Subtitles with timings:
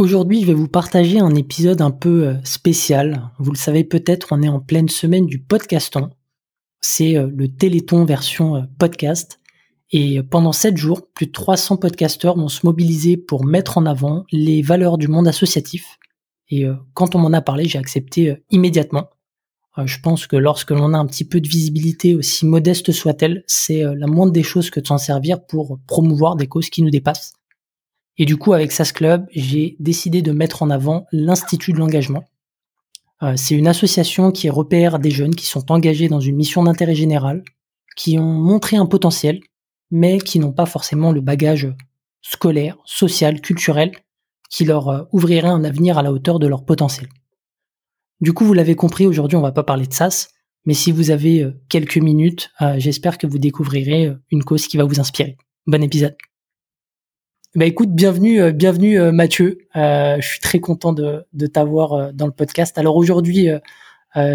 [0.00, 3.30] Aujourd'hui, je vais vous partager un épisode un peu euh, spécial.
[3.38, 6.08] Vous le savez peut-être, on est en pleine semaine du podcaston.
[6.80, 9.40] C'est euh, le Téléthon version euh, podcast.
[9.90, 14.24] Et pendant 7 jours, plus de 300 podcasteurs vont se mobiliser pour mettre en avant
[14.32, 15.98] les valeurs du monde associatif.
[16.48, 16.64] Et
[16.94, 19.10] quand on m'en a parlé, j'ai accepté immédiatement.
[19.84, 23.82] Je pense que lorsque l'on a un petit peu de visibilité, aussi modeste soit-elle, c'est
[23.82, 27.39] la moindre des choses que de s'en servir pour promouvoir des causes qui nous dépassent.
[28.20, 32.22] Et du coup, avec SAS Club, j'ai décidé de mettre en avant l'Institut de l'engagement.
[33.22, 36.94] Euh, c'est une association qui repère des jeunes qui sont engagés dans une mission d'intérêt
[36.94, 37.42] général,
[37.96, 39.40] qui ont montré un potentiel,
[39.90, 41.74] mais qui n'ont pas forcément le bagage
[42.20, 43.90] scolaire, social, culturel,
[44.50, 47.08] qui leur euh, ouvrirait un avenir à la hauteur de leur potentiel.
[48.20, 50.28] Du coup, vous l'avez compris, aujourd'hui, on va pas parler de SAS,
[50.66, 54.84] mais si vous avez euh, quelques minutes, j'espère que vous découvrirez une cause qui va
[54.84, 55.38] vous inspirer.
[55.66, 56.16] Bon épisode.
[57.56, 59.58] Bah écoute, bienvenue, euh, bienvenue euh, Mathieu.
[59.74, 62.78] Euh, je suis très content de, de t'avoir dans le podcast.
[62.78, 63.48] Alors aujourd'hui,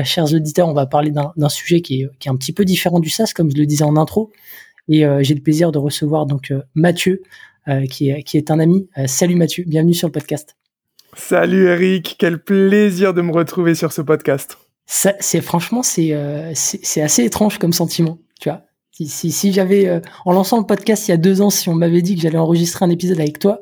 [0.04, 3.00] chers auditeurs, on va parler d'un sujet qui est, qui est un petit peu différent
[3.00, 4.34] du SAS, comme je le disais en intro.
[4.90, 7.24] Et j'ai le plaisir de recevoir donc Mathieu,
[7.90, 8.90] qui, est, qui est un ami.
[9.06, 10.56] salut Mathieu, bienvenue sur le podcast.
[11.16, 14.58] Salut Eric, quel plaisir de me retrouver sur ce podcast.
[14.86, 16.14] C'est franchement c'est
[16.54, 18.65] c'est assez étrange comme sentiment, tu vois.
[18.96, 21.68] Si, si, si j'avais, euh, en lançant le podcast il y a deux ans, si
[21.68, 23.60] on m'avait dit que j'allais enregistrer un épisode avec toi,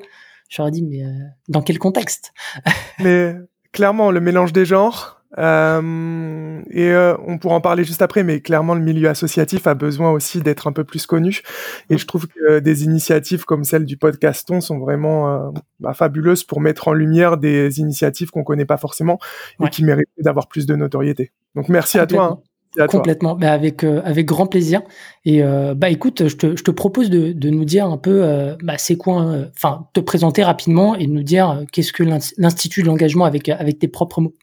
[0.47, 1.09] j'aurais dit, mais euh,
[1.49, 2.33] dans quel contexte?
[2.99, 3.35] Mais
[3.71, 8.39] clairement, le mélange des genres, euh, et euh, on pourra en parler juste après, mais
[8.39, 11.41] clairement, le milieu associatif a besoin aussi d'être un peu plus connu.
[11.89, 16.61] Et je trouve que des initiatives comme celle du podcaston sont vraiment bah, fabuleuses pour
[16.61, 19.17] mettre en lumière des initiatives qu'on connaît pas forcément
[19.59, 21.31] et qui méritent d'avoir plus de notoriété.
[21.55, 22.25] Donc merci à toi.
[22.25, 22.52] Hein.
[22.87, 24.81] Complètement, bah avec euh, avec grand plaisir.
[25.25, 28.23] Et euh, bah écoute, je te, je te propose de, de nous dire un peu,
[28.23, 32.03] euh, bah c'est quoi, enfin te présenter rapidement et nous dire qu'est-ce que
[32.37, 34.33] l'institut de l'engagement avec avec tes propres mots.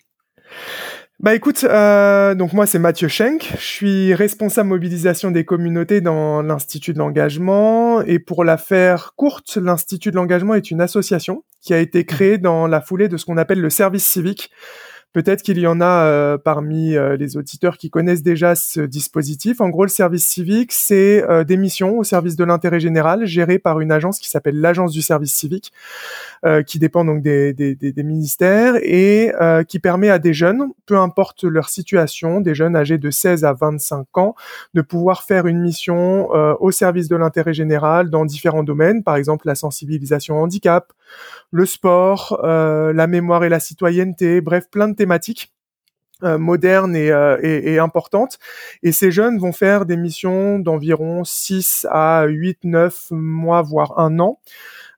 [1.20, 6.40] Bah écoute, euh, donc moi c'est Mathieu Schenk, je suis responsable mobilisation des communautés dans
[6.40, 8.00] l'Institut de l'engagement.
[8.00, 12.38] Et pour la faire courte, l'Institut de l'engagement est une association qui a été créée
[12.38, 14.50] dans la foulée de ce qu'on appelle le service civique,
[15.12, 19.60] Peut-être qu'il y en a euh, parmi euh, les auditeurs qui connaissent déjà ce dispositif.
[19.60, 23.58] En gros, le service civique, c'est euh, des missions au service de l'intérêt général gérées
[23.58, 25.72] par une agence qui s'appelle l'agence du service civique,
[26.66, 29.30] qui dépend donc des, des, des ministères et
[29.68, 33.52] qui permet à des jeunes, peu importe leur situation, des jeunes âgés de 16 à
[33.52, 34.34] 25 ans,
[34.72, 39.46] de pouvoir faire une mission au service de l'intérêt général dans différents domaines, par exemple
[39.46, 40.94] la sensibilisation au handicap,
[41.50, 45.50] le sport, la mémoire et la citoyenneté, bref, plein de thématiques
[46.22, 48.38] euh, modernes et, euh, et, et, importantes.
[48.82, 54.18] Et ces jeunes vont faire des missions d'environ 6 à 8, 9 mois, voire un
[54.18, 54.38] an.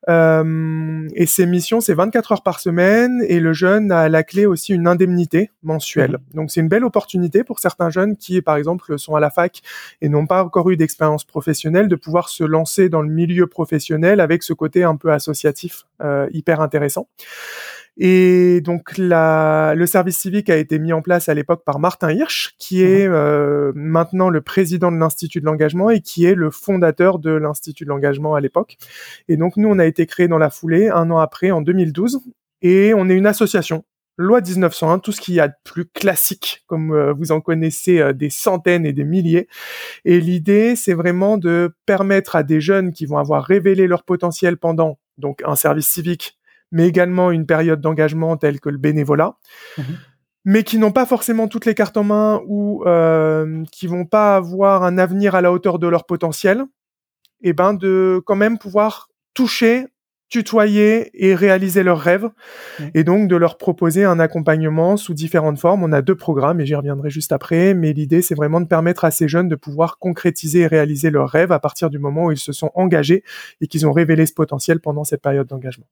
[0.09, 4.25] Euh, et ces missions, c'est 24 heures par semaine et le jeune a à la
[4.25, 6.19] clé aussi une indemnité mensuelle.
[6.19, 6.37] Mmh.
[6.37, 9.63] Donc c'est une belle opportunité pour certains jeunes qui, par exemple, sont à la fac
[10.01, 14.19] et n'ont pas encore eu d'expérience professionnelle de pouvoir se lancer dans le milieu professionnel
[14.21, 17.07] avec ce côté un peu associatif euh, hyper intéressant.
[17.98, 22.10] Et donc la, le service civique a été mis en place à l'époque par Martin
[22.10, 23.14] Hirsch, qui est mhm.
[23.14, 27.84] euh, maintenant le président de l'Institut de l'engagement et qui est le fondateur de l'Institut
[27.84, 28.76] de l'engagement à l'époque.
[29.28, 32.20] Et donc nous, on a été créé dans la foulée un an après, en 2012,
[32.62, 33.84] et on est une association.
[34.19, 37.98] Loi 1901, tout ce qu'il y a de plus classique, comme euh, vous en connaissez
[37.98, 39.48] euh, des centaines et des milliers.
[40.04, 44.59] Et l'idée, c'est vraiment de permettre à des jeunes qui vont avoir révélé leur potentiel
[44.59, 46.38] pendant donc un service civique
[46.72, 49.37] mais également une période d'engagement telle que le bénévolat,
[49.78, 49.84] mhm.
[50.44, 54.34] mais qui n'ont pas forcément toutes les cartes en main ou euh, qui vont pas
[54.34, 56.65] avoir un avenir à la hauteur de leur potentiel,
[57.44, 59.87] et eh ben de quand même pouvoir toucher,
[60.28, 62.31] tutoyer et réaliser leurs rêves,
[62.94, 65.83] et donc de leur proposer un accompagnement sous différentes formes.
[65.83, 69.04] On a deux programmes et j'y reviendrai juste après, mais l'idée c'est vraiment de permettre
[69.04, 72.33] à ces jeunes de pouvoir concrétiser et réaliser leurs rêves à partir du moment où
[72.33, 73.25] ils se sont engagés
[73.60, 75.87] et qu'ils ont révélé ce potentiel pendant cette période d'engagement.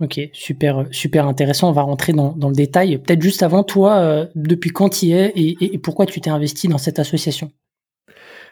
[0.00, 1.68] Ok, super, super intéressant.
[1.68, 2.98] On va rentrer dans, le détail.
[2.98, 6.30] Peut-être juste avant, toi, euh, depuis quand tu y es et, et, pourquoi tu t'es
[6.30, 7.52] investi dans cette association?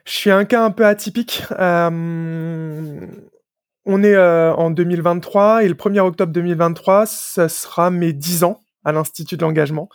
[0.05, 1.43] Je suis un cas un peu atypique.
[1.59, 3.07] Euh,
[3.85, 8.63] on est euh, en 2023 et le 1er octobre 2023, ce sera mes 10 ans
[8.85, 9.89] à l'Institut de l'engagement.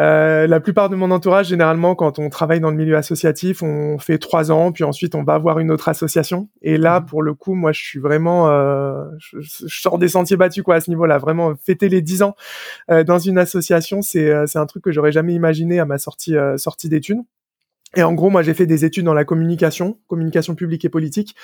[0.00, 3.98] Euh, la plupart de mon entourage, généralement, quand on travaille dans le milieu associatif, on
[3.98, 6.48] fait trois ans, puis ensuite on va avoir une autre association.
[6.62, 7.06] Et là, mmh.
[7.06, 10.76] pour le coup, moi, je suis vraiment, euh, je, je, sors des sentiers battus quoi
[10.76, 11.18] à ce niveau-là.
[11.18, 12.34] Vraiment, fêter les dix ans
[12.90, 15.98] euh, dans une association, c'est euh, c'est un truc que j'aurais jamais imaginé à ma
[15.98, 17.22] sortie euh, sortie d'études.
[17.96, 21.34] Et en gros, moi, j'ai fait des études dans la communication, communication publique et politique.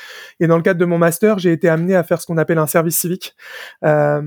[0.40, 2.58] Et dans le cadre de mon master, j'ai été amené à faire ce qu'on appelle
[2.58, 3.34] un service civique.
[3.82, 4.20] Euh,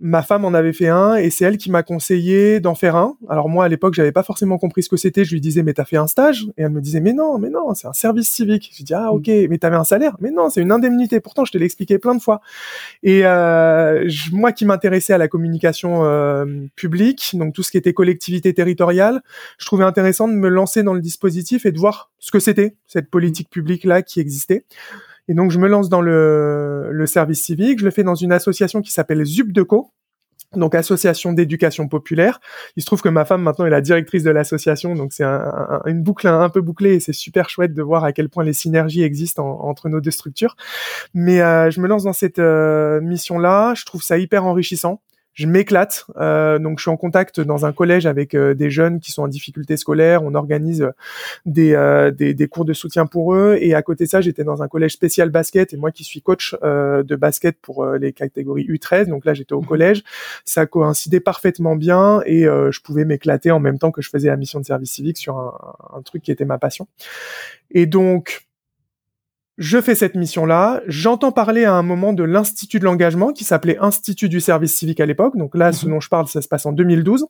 [0.00, 3.16] ma femme en avait fait un, et c'est elle qui m'a conseillé d'en faire un.
[3.28, 5.24] Alors moi, à l'époque, j'avais pas forcément compris ce que c'était.
[5.24, 6.46] Je lui disais, mais t'as fait un stage?
[6.56, 8.72] Et elle me disait, mais non, mais non, c'est un service civique.
[8.76, 10.16] Je dis, ah ok, mais t'avais un salaire?
[10.20, 11.20] Mais non, c'est une indemnité.
[11.20, 12.40] Pourtant, je te l'ai expliqué plein de fois.
[13.04, 17.92] Et euh, moi, qui m'intéressais à la communication euh, publique, donc tout ce qui était
[17.92, 19.22] collectivité territoriale,
[19.58, 22.76] je trouvais intéressant de me lancer dans le dispositif et de voir ce que c'était,
[22.86, 24.64] cette politique publique-là qui existait.
[25.28, 27.78] Et donc, je me lance dans le, service civique.
[27.78, 29.92] Je le fais dans une association qui s'appelle ZUPDECO,
[30.56, 32.40] donc association d'éducation populaire.
[32.76, 35.80] Il se trouve que ma femme maintenant est la directrice de l'association, donc c'est un,
[35.86, 38.52] une boucle un, peu bouclée et c'est super chouette de voir à quel point les
[38.52, 40.56] synergies existent entre nos deux structures.
[41.14, 45.00] Mais euh, je me lance dans cette euh, mission-là, je trouve ça hyper enrichissant
[45.40, 46.04] je m'éclate.
[46.18, 49.22] Euh, donc, je suis en contact dans un collège avec euh, des jeunes qui sont
[49.22, 50.22] en difficulté scolaire.
[50.22, 50.90] On organise euh,
[51.46, 53.56] des, des, des, cours de soutien pour eux.
[53.58, 55.72] Et à côté de ça, j'étais dans un collège spécial basket.
[55.72, 59.62] Et moi, qui suis coach de basket pour les catégories U13, donc là, j'étais au
[59.62, 59.66] mhm.
[59.66, 60.04] collège.
[60.44, 64.36] Ça coïncidait parfaitement bien et je pouvais m'éclater en même temps que je faisais la
[64.36, 65.54] mission de service civique sur un,
[65.96, 66.86] un truc qui était ma passion.
[67.70, 68.49] Et donc,
[69.60, 70.80] je fais cette mission-là.
[70.86, 75.00] J'entends parler à un moment de l'Institut de l'engagement qui s'appelait Institut du service civique
[75.00, 75.36] à l'époque.
[75.36, 75.92] Donc là, ce mhm.
[75.92, 77.26] dont je parle, ça se passe en 2012.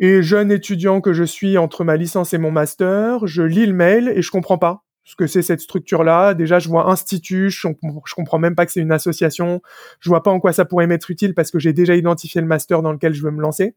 [0.00, 3.72] Et jeune étudiant que je suis entre ma licence et mon master, je lis le
[3.72, 6.34] mail et je comprends pas ce que c'est cette structure-là.
[6.34, 7.68] Déjà, je vois institut, je,
[8.04, 9.62] je comprends même pas que c'est une association.
[10.00, 12.48] Je vois pas en quoi ça pourrait m'être utile parce que j'ai déjà identifié le
[12.48, 13.76] master dans lequel je veux me lancer.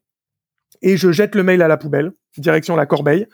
[0.81, 3.27] Et je jette le mail à la poubelle, direction la corbeille.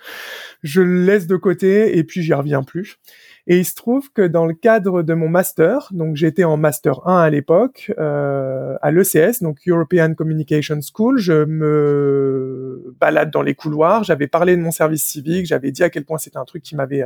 [0.64, 3.00] Je le laisse de côté et puis j'y reviens plus.
[3.50, 7.08] Et il se trouve que dans le cadre de mon master, donc j'étais en master
[7.08, 13.56] 1 à l'époque, euh, à l'ECS, donc European Communication School, je me balade dans les
[13.56, 16.62] couloirs, j'avais parlé de mon service civique, j'avais dit à quel point c'était un truc
[16.62, 17.06] qui m'avait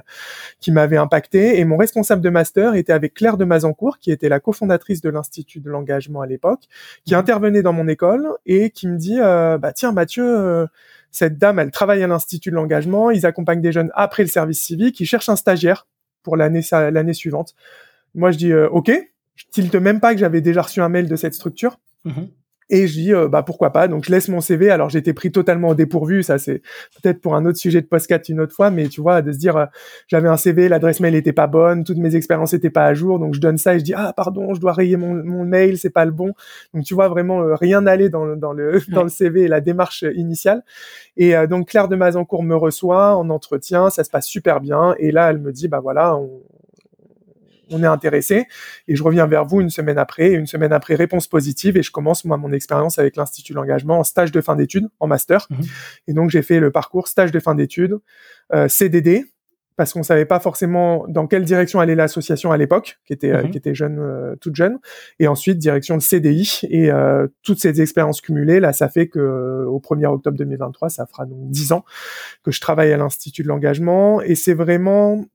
[0.59, 4.29] qui m'avait impacté, et mon responsable de master était avec Claire de Mazancourt, qui était
[4.29, 6.63] la cofondatrice de l'Institut de l'engagement à l'époque,
[7.05, 10.65] qui intervenait dans mon école et qui me dit, euh, bah tiens Mathieu, euh,
[11.11, 14.59] cette dame, elle travaille à l'Institut de l'engagement, ils accompagnent des jeunes après le service
[14.59, 15.85] civique, ils cherchent un stagiaire
[16.23, 17.55] pour l'année suivante.
[18.15, 18.91] Moi, je dis euh, OK.
[19.35, 21.79] Je tilte même pas que j'avais déjà reçu un mail de cette structure.
[22.05, 22.29] Mm-hmm.
[22.69, 23.87] Et je dis, euh, bah pourquoi pas.
[23.87, 24.69] Donc je laisse mon CV.
[24.69, 26.23] Alors j'étais pris totalement au dépourvu.
[26.23, 26.61] Ça c'est
[27.01, 29.37] peut-être pour un autre sujet de podcast une autre fois, mais tu vois, de se
[29.37, 29.65] dire, euh,
[30.07, 33.19] j'avais un CV, l'adresse mail était pas bonne, toutes mes expériences étaient pas à jour.
[33.19, 35.77] Donc je donne ça et je dis, ah pardon, je dois rayer mon, mon mail,
[35.77, 36.33] c'est pas le bon.
[36.73, 40.05] Donc tu vois vraiment rien n'allait dans, dans le dans le CV et la démarche
[40.15, 40.63] initiale.
[41.17, 44.95] Et donc Claire de Mazancourt me reçoit en entretien, ça se passe super bien.
[44.99, 46.41] Et là elle me dit, bah voilà, on,
[47.71, 48.45] on est intéressé
[48.87, 51.91] et je reviens vers vous une semaine après, une semaine après réponse positive et je
[51.91, 55.47] commence moi mon expérience avec l'Institut de l'engagement en stage de fin d'études, en master.
[55.49, 55.65] Mhm.
[56.07, 57.97] Et donc j'ai fait le parcours stage de fin d'études,
[58.53, 59.25] euh, CDD
[59.77, 63.43] parce qu'on savait pas forcément dans quelle direction allait l'association à l'époque, qui était euh,
[63.43, 63.51] mhm.
[63.51, 64.77] qui était jeune, euh, toute jeune,
[65.17, 66.91] et ensuite direction le CDI et
[67.41, 71.49] toutes ces expériences cumulées là, ça fait que au 1er octobre 2023, ça fera donc
[71.49, 71.85] 10 ans
[72.43, 75.25] que je travaille à l'Institut de l'engagement et c'est vraiment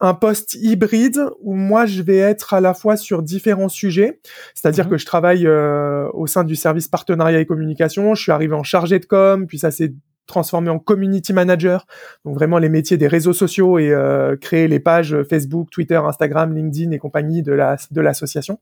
[0.00, 4.20] un poste hybride où moi je vais être à la fois sur différents sujets,
[4.54, 4.90] c'est-à-dire mhm.
[4.90, 8.62] que je travaille euh, au sein du service partenariat et communication, je suis arrivé en
[8.62, 9.94] chargé de com, puis ça s'est
[10.26, 11.86] transformé en community manager,
[12.24, 16.52] donc vraiment les métiers des réseaux sociaux et euh, créer les pages Facebook, Twitter, Instagram,
[16.52, 18.58] LinkedIn et compagnie de la de l'association,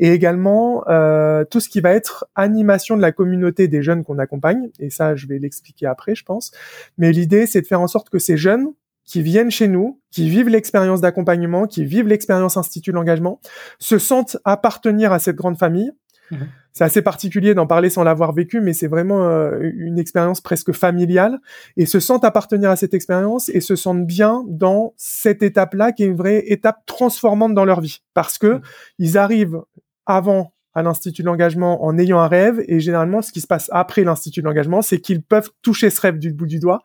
[0.00, 4.18] et également euh, tout ce qui va être animation de la communauté des jeunes qu'on
[4.18, 6.50] accompagne, et ça je vais l'expliquer après je pense,
[6.98, 8.72] mais l'idée c'est de faire en sorte que ces jeunes
[9.06, 13.40] qui viennent chez nous, qui vivent l'expérience d'accompagnement, qui vivent l'expérience Institut de l'engagement,
[13.78, 15.92] se sentent appartenir à cette grande famille.
[16.30, 16.48] Mhm.
[16.72, 20.72] C'est assez particulier d'en parler sans l'avoir vécu, mais c'est vraiment euh, une expérience presque
[20.72, 21.38] familiale
[21.76, 26.02] et se sentent appartenir à cette expérience et se sentent bien dans cette étape-là qui
[26.02, 28.60] est une vraie étape transformante dans leur vie parce que mhm.
[28.98, 29.60] ils arrivent
[30.04, 32.62] avant à l'Institut de l'engagement en ayant un rêve.
[32.68, 35.98] Et généralement, ce qui se passe après l'Institut de l'engagement, c'est qu'ils peuvent toucher ce
[36.02, 36.82] rêve du bout du doigt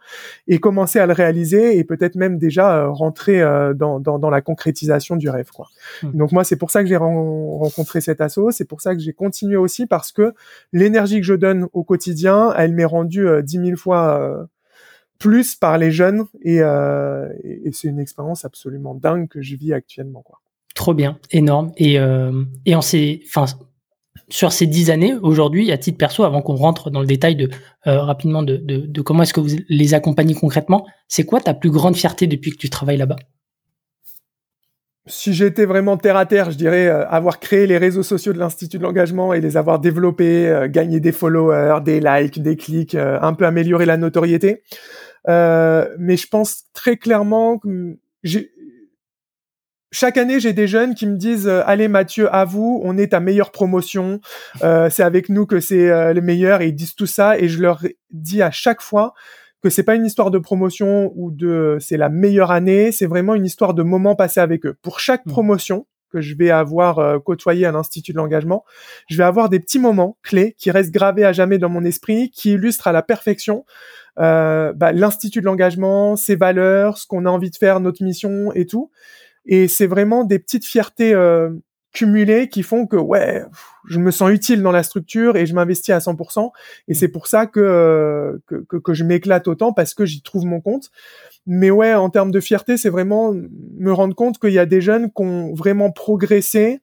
[0.47, 4.29] et commencer à le réaliser et peut-être même déjà euh, rentrer euh, dans, dans, dans,
[4.29, 5.51] la concrétisation du rêve.
[5.51, 5.67] Quoi.
[6.03, 6.11] Hmm.
[6.13, 8.51] Donc moi, c'est pour ça que j'ai rencontré cet asso.
[8.51, 10.33] C'est pour ça que j'ai continué aussi parce que
[10.71, 14.47] l'énergie que je donne au quotidien, elle m'est rendue euh, dix mille fois
[15.19, 20.21] plus par les jeunes et, et c'est une expérience absolument dingue que je vis actuellement.
[20.21, 20.39] Quoi.
[20.73, 21.71] Trop bien, énorme.
[21.77, 21.95] Et,
[22.65, 23.45] et on s'est, enfin,
[24.29, 27.49] sur ces dix années, aujourd'hui, à titre perso, avant qu'on rentre dans le détail de
[27.87, 31.71] euh, rapidement de, de, comment est-ce que vous les accompagnez concrètement, c'est quoi ta plus
[31.71, 33.17] grande fierté depuis que tu travailles là-bas?
[35.07, 38.37] Si j'étais vraiment terre à terre, je dirais euh, avoir créé les réseaux sociaux de
[38.37, 42.93] l'Institut de l'engagement et les avoir développés, euh, gagner des followers, des likes, des clics,
[42.93, 44.61] euh, un peu améliorer la notoriété.
[45.27, 47.97] mais je pense très clairement que
[49.91, 53.19] chaque année, j'ai des jeunes qui me disent "Allez, Mathieu, à vous, on est ta
[53.19, 54.19] meilleure promotion.
[54.59, 57.83] c'est avec nous que c'est le meilleur." Et ils disent tout ça, et je leur
[58.11, 59.13] dis à chaque fois
[59.61, 63.35] que c'est pas une histoire de promotion ou de c'est la meilleure année, c'est vraiment
[63.35, 64.75] une histoire de moments passés avec eux.
[64.81, 65.31] Pour chaque mmh.
[65.31, 68.65] promotion que je vais avoir euh, côtoyé à l'Institut de l'engagement,
[69.09, 72.29] je vais avoir des petits moments clés qui restent gravés à jamais dans mon esprit,
[72.31, 73.65] qui illustrent à la perfection
[74.19, 78.51] euh, bah, l'Institut de l'engagement, ses valeurs, ce qu'on a envie de faire, notre mission
[78.53, 78.91] et tout.
[79.45, 81.49] Et c'est vraiment des petites fiertés euh,
[81.93, 83.43] cumulés qui font que ouais,
[83.87, 86.51] je me sens utile dans la structure et je m'investis à 100%.
[86.87, 90.61] Et c'est pour ça que, que, que, je m'éclate autant parce que j'y trouve mon
[90.61, 90.89] compte.
[91.45, 94.81] Mais ouais, en termes de fierté, c'est vraiment me rendre compte qu'il y a des
[94.81, 96.81] jeunes qui ont vraiment progressé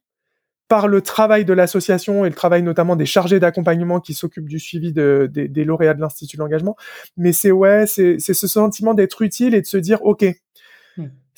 [0.69, 4.61] par le travail de l'association et le travail notamment des chargés d'accompagnement qui s'occupent du
[4.61, 6.77] suivi de, des lauréats de l'Institut de l'engagement.
[7.17, 10.27] Mais c'est ouais, c'est ce sentiment d'être utile et de se dire, OK.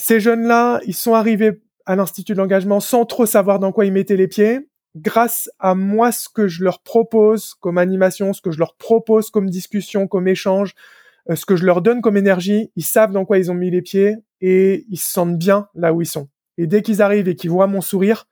[0.00, 3.92] Ces jeunes-là, ils sont arrivés à l'Institut de l'engagement sans trop savoir dans quoi ils
[3.92, 4.60] mettaient les pieds.
[4.96, 9.30] Grâce à moi, ce que je leur propose comme animation, ce que je leur propose
[9.30, 10.74] comme discussion, comme échange,
[11.28, 13.70] euh, ce que je leur donne comme énergie, ils savent dans quoi ils ont mis
[13.70, 16.30] les pieds et ils se sentent bien là où ils sont.
[16.56, 18.26] Et dès qu'ils arrivent et qu'ils voient mon sourire,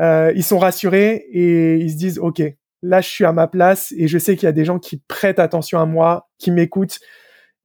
[0.00, 2.42] euh, ils sont rassurés et ils se disent OK,
[2.82, 4.98] là je suis à ma place et je sais qu'il y a des gens qui
[5.08, 7.00] prêtent attention à moi, qui m'écoutent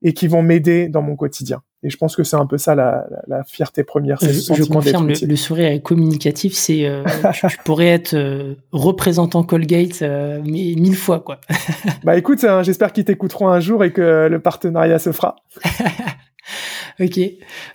[0.00, 1.62] et qui vont m'aider dans mon quotidien.
[1.82, 4.18] Et je pense que c'est un peu ça la, la, fierté première.
[4.20, 6.52] Je, je, confirme, le, sourire est communicatif.
[6.52, 11.40] C'est, euh, je, pourrais être euh, représentant Colgate euh, mais mille fois quoi.
[12.04, 15.36] bah écoute, hein, j'espère qu'ils t'écouteront un jour et que le partenariat se fera.
[17.00, 17.18] ok.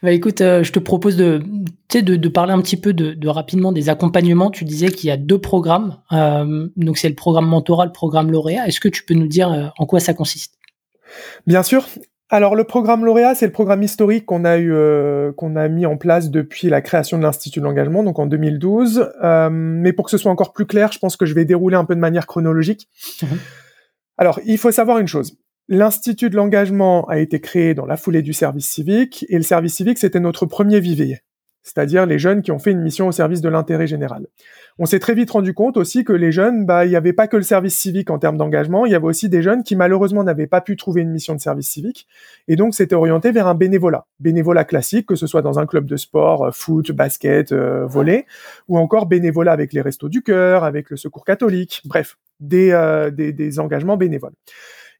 [0.04, 1.42] Bah écoute, je te propose de,
[1.92, 4.52] de, de parler un petit peu de, de, rapidement des accompagnements.
[4.52, 5.98] Tu disais qu'il y a deux programmes.
[6.12, 8.68] donc c'est le programme mentorat, le programme lauréat.
[8.68, 10.60] Est-ce que tu peux nous dire en quoi ça consiste?
[11.48, 11.88] Bien sûr.
[12.30, 15.86] Alors le programme lauréat, c'est le programme historique qu'on a eu, euh, qu'on a mis
[15.86, 19.12] en place depuis la création de l'Institut de l'engagement, donc en 2012.
[19.24, 21.76] Euh, mais pour que ce soit encore plus clair, je pense que je vais dérouler
[21.76, 22.90] un peu de manière chronologique.
[23.22, 23.38] Mhm.
[24.18, 25.38] Alors il faut savoir une chose.
[25.68, 29.76] L'Institut de l'engagement a été créé dans la foulée du service civique, et le service
[29.76, 31.22] civique, c'était notre premier vivier
[31.66, 34.28] c'est-à-dire les jeunes qui ont fait une mission au service de l'intérêt général.
[34.78, 37.28] On s'est très vite rendu compte aussi que les jeunes, bah, il n'y avait pas
[37.28, 40.24] que le service civique en termes d'engagement, il y avait aussi des jeunes qui malheureusement
[40.24, 42.08] n'avaient pas pu trouver une mission de service civique,
[42.48, 45.88] et donc c'était orienté vers un bénévolat, bénévolat classique, que ce soit dans un club
[45.88, 48.28] de sport, euh, foot, basket, euh, volley,
[48.68, 53.10] ou encore bénévolat avec les restos du cœur, avec le secours catholique, bref, des, euh,
[53.10, 54.34] des, des engagements bénévoles.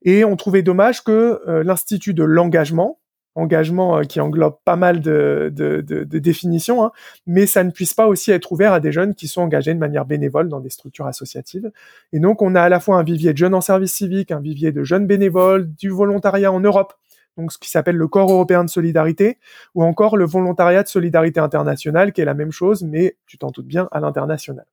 [0.02, 3.00] Et on trouvait dommage que l'Institut de l'engagement,
[3.36, 6.92] engagement euh, qui englobe pas mal de, de, de, de définitions, hein,
[7.28, 9.80] mais ça ne puisse pas aussi être ouvert à des jeunes qui sont engagés de
[9.80, 11.72] manière bénévole dans des structures associatives.
[12.14, 14.40] Et donc, on a à la fois un vivier de jeunes en service civique, un
[14.40, 16.94] vivier de jeunes bénévoles, du volontariat en Europe,
[17.38, 19.38] donc ce qui s'appelle le Corps européen de solidarité,
[19.74, 23.52] ou encore le volontariat de solidarité internationale, qui est la même chose, mais tu t'en
[23.52, 24.66] doutes bien, à l'international.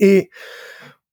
[0.00, 0.30] Et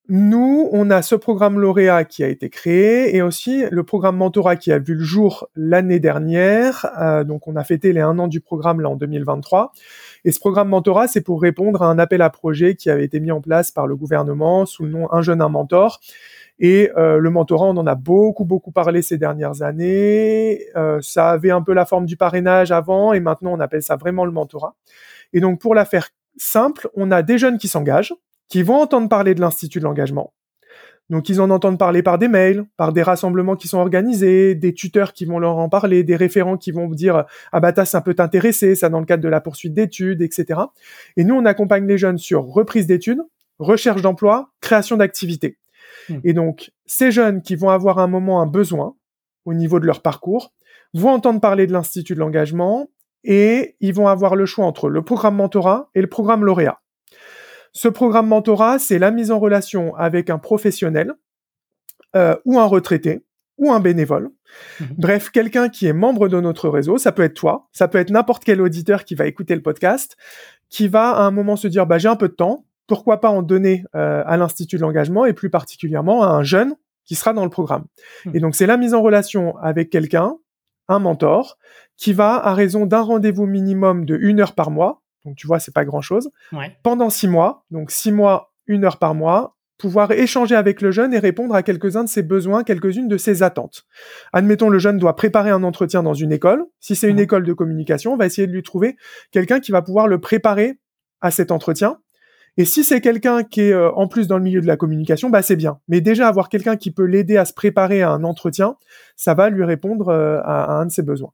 [0.08, 4.56] nous, on a ce programme lauréat qui a été créé et aussi le programme mentorat
[4.56, 6.86] qui a vu le jour l'année dernière.
[7.02, 9.72] Euh, donc, on a fêté les un an du programme là en 2023.
[10.24, 13.20] Et ce programme mentorat, c'est pour répondre à un appel à projet qui avait été
[13.20, 16.00] mis en place par le gouvernement sous le nom Un jeune, un mentor.
[16.60, 20.68] Et euh, le mentorat, on en a beaucoup, beaucoup parlé ces dernières années.
[20.76, 23.96] Euh, ça avait un peu la forme du parrainage avant et maintenant on appelle ça
[23.96, 24.76] vraiment le mentorat.
[25.34, 28.14] Et donc, pour la faire simple, on a des jeunes qui s'engagent
[28.48, 30.34] qui vont entendre parler de l'Institut de l'engagement.
[31.10, 34.74] Donc ils en entendent parler par des mails, par des rassemblements qui sont organisés, des
[34.74, 38.16] tuteurs qui vont leur en parler, des référents qui vont dire ah bah ça peut
[38.16, 40.62] t'intéresser, ça dans le cadre de la poursuite d'études, etc.
[41.16, 43.22] Et nous on accompagne les jeunes sur reprise d'études,
[43.60, 45.58] recherche d'emploi, création d'activités.
[46.10, 46.20] Hmm.
[46.24, 48.96] Et donc ces jeunes qui vont avoir un moment un besoin
[49.46, 50.54] au niveau de leur parcours
[50.96, 52.90] vont entendre parler de l'Institut de l'engagement
[53.24, 56.80] et ils vont avoir le choix entre le programme mentorat et le programme lauréat.
[57.75, 61.13] Ce programme mentorat, c'est la mise en relation avec un professionnel
[62.15, 63.25] euh, ou un retraité
[63.58, 64.29] ou un bénévole.
[64.79, 64.88] Mhm.
[64.98, 68.12] Bref, quelqu'un qui est membre de notre réseau, ça peut être toi, ça peut être
[68.12, 70.15] n'importe quel auditeur qui va écouter le podcast,
[70.70, 73.29] qui va à un moment se dire, bah, j'ai un peu de temps, pourquoi pas
[73.29, 77.34] en donner euh, à l'Institut de l'engagement et plus particulièrement à un jeune qui sera
[77.34, 77.84] dans le programme.
[78.25, 78.36] Mhm.
[78.38, 80.38] Et donc, c'est la mise en relation avec quelqu'un,
[80.88, 81.58] un mentor,
[81.98, 85.60] qui va, à raison d'un rendez-vous minimum de une heure par mois, donc tu vois,
[85.60, 86.29] c'est pas grand chose.
[86.84, 91.13] Pendant six mois, donc six mois, une heure par mois, pouvoir échanger avec le jeune
[91.13, 93.86] et répondre à quelques-uns de ses besoins, quelques-unes de ses attentes.
[94.32, 96.65] Admettons, le jeune doit préparer un entretien dans une école.
[96.79, 98.96] Si c'est une école de communication, on va essayer de lui trouver
[99.32, 100.79] quelqu'un qui va pouvoir le préparer
[101.22, 101.98] à cet entretien.
[102.58, 105.29] Et si c'est quelqu'un qui est euh, en plus dans le milieu de la communication,
[105.29, 105.79] bah c'est bien.
[105.89, 108.77] Mais déjà avoir quelqu'un qui peut l'aider à se préparer à un entretien,
[109.17, 111.32] ça va lui répondre euh, à, un de ses besoins.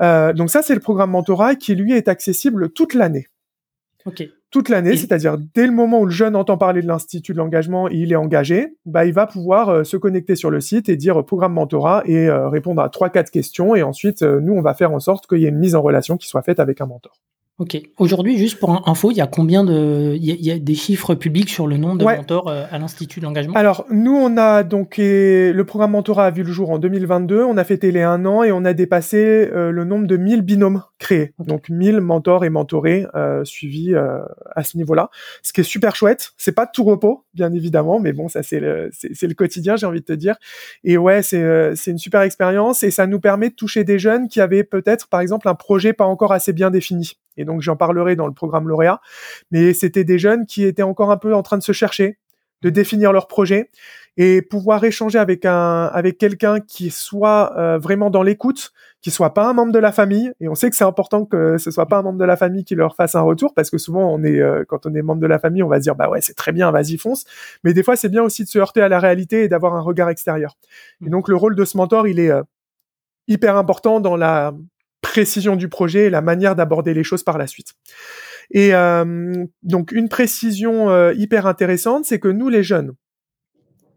[0.00, 3.26] Euh, donc ça, c'est le programme mentorat qui lui est accessible toute l'année.
[4.50, 7.90] Toute l'année, c'est-à-dire dès le moment où le jeune entend parler de l'Institut de l'engagement
[7.90, 10.96] et il est engagé, bah, il va pouvoir euh, se connecter sur le site et
[10.96, 13.74] dire euh, programme mentorat et euh, répondre à trois, quatre questions.
[13.74, 16.16] Et ensuite, nous, on va faire en sorte qu'il y ait une mise en relation
[16.16, 17.20] qui soit faite avec un mentor.
[17.58, 17.76] Ok.
[17.98, 21.50] Aujourd'hui, juste pour info, il y a combien de, il y, a des chiffres publics
[21.50, 23.54] sur le nombre de mentors euh, à l'Institut de l'engagement?
[23.54, 27.42] Alors, nous, on a donc le programme mentorat a vu le jour en 2022.
[27.42, 30.42] On a fêté les un an et on a dépassé euh, le nombre de 1000
[30.42, 31.34] binômes créés.
[31.40, 34.20] Donc 1000 mentors et mentorés euh, suivis euh,
[34.54, 35.10] à ce niveau-là.
[35.42, 36.30] Ce qui est super chouette.
[36.36, 39.86] C'est pas tout repos, bien évidemment, mais bon, ça c'est le, c'est le quotidien, j'ai
[39.86, 40.36] envie de te dire.
[40.84, 44.28] Et ouais, c'est c'est une super expérience et ça nous permet de toucher des jeunes
[44.28, 47.76] qui avaient peut-être, par exemple, un projet pas encore assez bien défini et donc j'en
[47.76, 49.00] parlerai dans le programme lauréat.
[49.50, 52.18] Mais c'était des jeunes qui étaient encore un peu en train de se chercher,
[52.60, 53.70] de définir leur projet
[54.20, 59.32] et pouvoir échanger avec un avec quelqu'un qui soit euh, vraiment dans l'écoute, qui soit
[59.32, 60.32] pas un membre de la famille.
[60.40, 62.64] Et on sait que c'est important que ce soit pas un membre de la famille
[62.64, 65.20] qui leur fasse un retour parce que souvent on est euh, quand on est membre
[65.20, 67.24] de la famille, on va se dire bah ouais c'est très bien, vas-y fonce.
[67.62, 69.80] Mais des fois c'est bien aussi de se heurter à la réalité et d'avoir un
[69.80, 70.56] regard extérieur.
[71.06, 72.42] Et donc le rôle de ce mentor il est euh,
[73.28, 74.52] hyper important dans la
[75.00, 77.74] précision du projet et la manière d'aborder les choses par la suite.
[78.50, 82.94] Et euh, donc une précision euh, hyper intéressante, c'est que nous les jeunes,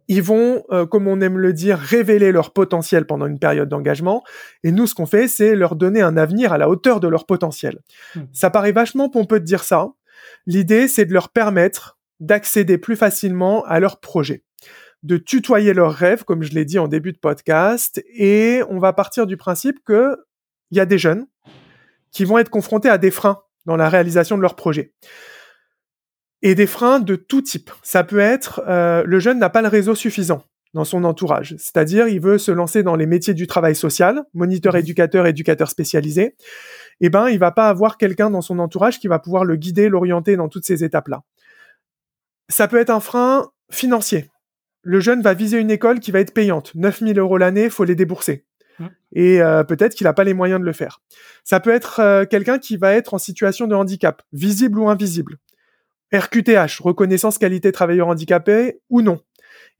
[0.08, 4.24] ils vont, euh, comme on aime le dire, révéler leur potentiel pendant une période d'engagement.
[4.64, 7.26] Et nous, ce qu'on fait, c'est leur donner un avenir à la hauteur de leur
[7.26, 7.80] potentiel.
[8.16, 8.24] Hmm.
[8.34, 9.88] Ça paraît vachement pompeux de dire ça.
[10.46, 14.44] L'idée, c'est de leur permettre d'accéder plus facilement à leur projet
[15.04, 18.94] de tutoyer leurs rêves, comme je l'ai dit en début de podcast, et on va
[18.94, 20.16] partir du principe que
[20.72, 21.28] il y a des jeunes
[22.12, 24.94] qui vont être confrontés à des freins dans la réalisation de leur projet.
[26.42, 27.70] Et des freins de tout type.
[27.84, 32.08] Ça peut être euh, le jeune n'a pas le réseau suffisant dans son entourage, c'est-à-dire
[32.08, 36.36] il veut se lancer dans les métiers du travail social, moniteur, éducateur, éducateur spécialisé.
[37.02, 39.90] Eh ben, il va pas avoir quelqu'un dans son entourage qui va pouvoir le guider,
[39.90, 41.24] l'orienter dans toutes ces étapes-là.
[42.48, 44.30] Ça peut être un frein financier.
[44.82, 46.74] Le jeune va viser une école qui va être payante.
[46.74, 48.46] 9000 euros l'année, faut les débourser.
[48.82, 48.90] Mmh.
[49.14, 51.02] Et euh, peut-être qu'il n'a pas les moyens de le faire.
[51.44, 55.38] Ça peut être euh, quelqu'un qui va être en situation de handicap, visible ou invisible.
[56.14, 59.20] RQTH, reconnaissance qualité travailleur handicapé ou non.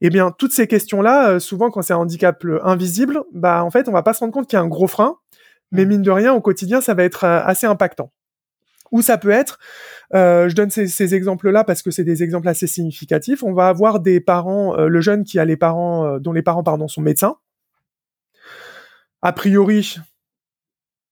[0.00, 3.88] Eh bien, toutes ces questions-là, euh, souvent quand c'est un handicap invisible, bah en fait,
[3.88, 5.16] on va pas se rendre compte qu'il y a un gros frein,
[5.70, 5.88] mais mmh.
[5.88, 8.12] mine de rien, au quotidien, ça va être assez impactant.
[8.90, 9.58] Ou ça peut être,
[10.12, 13.42] je donne ces, ces exemples-là parce que c'est des exemples assez significatifs.
[13.42, 16.88] On va avoir des parents, le jeune qui a les parents, dont les parents pardon
[16.88, 17.38] sont médecins,
[19.22, 19.98] a priori,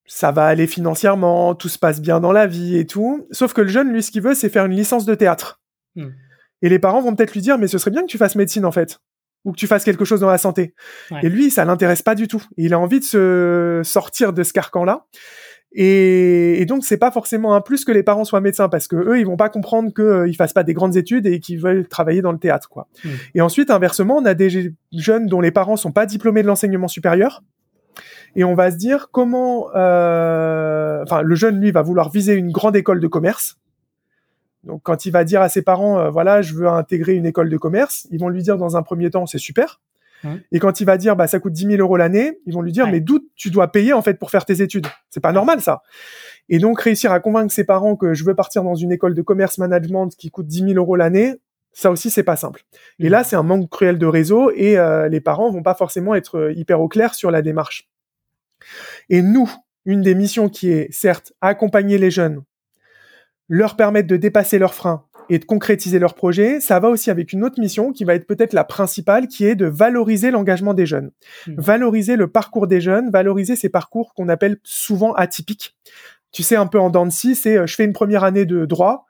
[0.07, 3.29] ça va aller financièrement, tout se passe bien dans la vie et tout.
[3.31, 5.61] Sauf que le jeune, lui, ce qu'il veut, c'est faire une licence de théâtre.
[5.95, 6.09] Hmm.
[6.63, 8.65] Et les parents vont peut-être lui dire, mais ce serait bien que tu fasses médecine,
[8.65, 8.99] en fait.
[9.45, 10.75] Ou que tu fasses quelque chose dans la santé.
[11.23, 12.45] Et lui, ça l'intéresse pas du tout.
[12.59, 15.07] Il a envie de se sortir de ce carcan-là.
[15.73, 18.97] Et, et, donc c'est pas forcément un plus que les parents soient médecins parce que
[18.97, 21.87] eux ils vont pas comprendre qu'ils euh, fassent pas des grandes études et qu'ils veulent
[21.87, 22.89] travailler dans le théâtre quoi.
[23.05, 23.11] Hmm.
[23.37, 26.89] Et ensuite inversement on a des jeunes dont les parents sont pas diplômés de l'enseignement
[26.89, 27.45] supérieur
[28.37, 32.53] et on va se dire comment, euh, enfin, le jeune lui va vouloir viser une
[32.53, 33.59] grande école de commerce.
[34.65, 37.49] Donc, quand il va dire à ses parents, euh, voilà, je veux intégrer une école
[37.49, 39.81] de commerce, ils vont lui dire dans un premier temps, c'est super.
[40.53, 42.73] Et quand il va dire, bah, ça coûte 10 000 euros l'année, ils vont lui
[42.73, 44.87] dire, mais d'où tu dois payer en fait pour faire tes études?
[45.09, 45.83] C'est pas normal ça.
[46.49, 49.23] Et donc réussir à convaincre ses parents que je veux partir dans une école de
[49.23, 51.37] commerce management qui coûte 10 000 euros l'année,
[51.73, 52.65] ça aussi c'est pas simple.
[52.99, 56.15] Et là c'est un manque cruel de réseau et euh, les parents vont pas forcément
[56.15, 57.90] être hyper au clair sur la démarche.
[59.09, 59.51] Et nous,
[59.85, 62.43] une des missions qui est certes accompagner les jeunes,
[63.49, 67.33] leur permettre de dépasser leurs freins et de concrétiser leurs projets, ça va aussi avec
[67.33, 70.87] une autre mission qui va être peut-être la principale, qui est de valoriser l'engagement des
[70.87, 71.13] jeunes,
[71.47, 71.55] mmh.
[71.57, 75.77] valoriser le parcours des jeunes, valoriser ces parcours qu'on appelle souvent atypiques.
[76.33, 78.45] Tu sais, un peu en dents de scie, c'est euh, je fais une première année
[78.45, 79.07] de droit,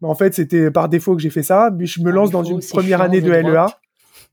[0.00, 2.44] mais en fait c'était par défaut que j'ai fait ça, puis je me lance dans
[2.44, 3.66] une première année de LEA.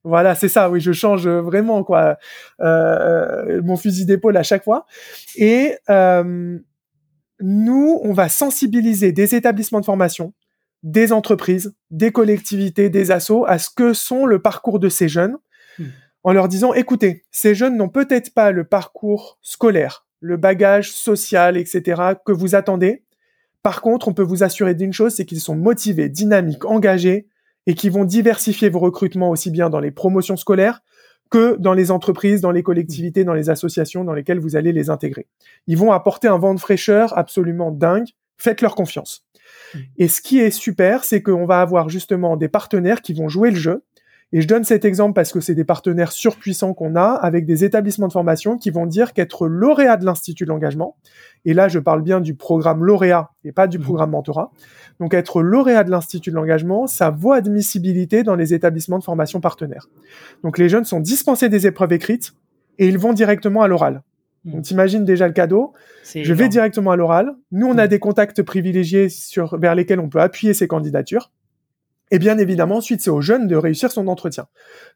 [0.07, 0.69] Voilà, c'est ça.
[0.69, 2.17] Oui, je change vraiment quoi
[2.61, 4.85] euh, euh, mon fusil d'épaule à chaque fois.
[5.35, 6.57] Et euh,
[7.41, 10.33] nous, on va sensibiliser des établissements de formation,
[10.81, 15.35] des entreprises, des collectivités, des assos à ce que sont le parcours de ces jeunes,
[15.77, 15.85] hmm.
[16.23, 21.57] en leur disant écoutez, ces jeunes n'ont peut-être pas le parcours scolaire, le bagage social,
[21.57, 22.01] etc.
[22.25, 23.03] que vous attendez.
[23.61, 27.27] Par contre, on peut vous assurer d'une chose, c'est qu'ils sont motivés, dynamiques, engagés
[27.67, 30.81] et qui vont diversifier vos recrutements aussi bien dans les promotions scolaires
[31.29, 34.89] que dans les entreprises, dans les collectivités, dans les associations dans lesquelles vous allez les
[34.89, 35.27] intégrer.
[35.67, 38.07] Ils vont apporter un vent de fraîcheur absolument dingue.
[38.37, 39.25] Faites-leur confiance.
[39.73, 39.79] Mmh.
[39.97, 43.51] Et ce qui est super, c'est qu'on va avoir justement des partenaires qui vont jouer
[43.51, 43.83] le jeu,
[44.33, 47.63] et je donne cet exemple parce que c'est des partenaires surpuissants qu'on a avec des
[47.63, 50.97] établissements de formation qui vont dire qu'être lauréat de l'Institut de l'engagement,
[51.45, 53.83] et là je parle bien du programme lauréat et pas du mmh.
[53.83, 54.51] programme mentorat,
[54.99, 59.39] donc être lauréat de l'Institut de l'engagement, ça vaut admissibilité dans les établissements de formation
[59.39, 59.89] partenaires.
[60.43, 62.33] Donc les jeunes sont dispensés des épreuves écrites
[62.79, 64.01] et ils vont directement à l'oral.
[64.45, 64.51] Mmh.
[64.51, 65.73] Donc t'imagines déjà le cadeau.
[66.15, 67.35] Je vais directement à l'oral.
[67.51, 67.89] Nous, on a mmh.
[67.89, 71.31] des contacts privilégiés sur, vers lesquels on peut appuyer ces candidatures.
[72.09, 74.47] Et bien évidemment, ensuite, c'est au jeune de réussir son entretien.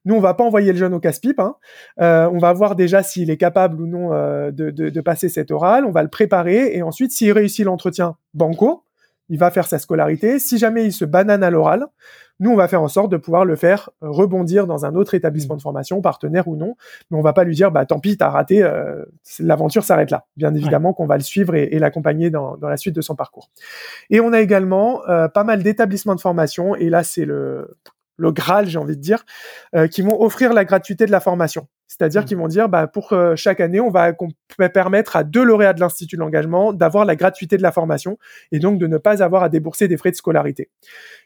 [0.05, 1.41] Nous, on va pas envoyer le jeune au casse-pipe.
[1.41, 1.55] Hein.
[1.99, 5.27] Euh, on va voir déjà s'il est capable ou non euh, de, de, de, passer
[5.27, 5.83] cet oral.
[5.85, 8.85] On va le préparer et ensuite, s'il réussit l'entretien, banco,
[9.31, 10.39] il va faire sa scolarité.
[10.39, 11.87] Si jamais il se banane à l'oral,
[12.41, 15.55] nous, on va faire en sorte de pouvoir le faire rebondir dans un autre établissement
[15.55, 16.75] de formation, partenaire ou non.
[17.09, 19.05] Mais on va pas lui dire, bah tant pis, t'as raté, euh,
[19.39, 20.25] l'aventure s'arrête là.
[20.35, 23.49] Bien évidemment qu'on va le suivre et, l'accompagner dans, la suite de son parcours.
[24.09, 26.75] Et on a également euh, pas mal d'établissements de formation.
[26.75, 27.77] Et là, c'est le
[28.17, 29.25] le Graal, j'ai envie de dire,
[29.75, 31.67] euh, qui vont offrir la gratuité de la formation.
[31.91, 32.25] C'est-à-dire mmh.
[32.25, 34.13] qu'ils vont dire, bah, pour euh, chaque année, on va
[34.73, 38.17] permettre à deux lauréats de l'Institut de l'engagement d'avoir la gratuité de la formation
[38.53, 40.69] et donc de ne pas avoir à débourser des frais de scolarité.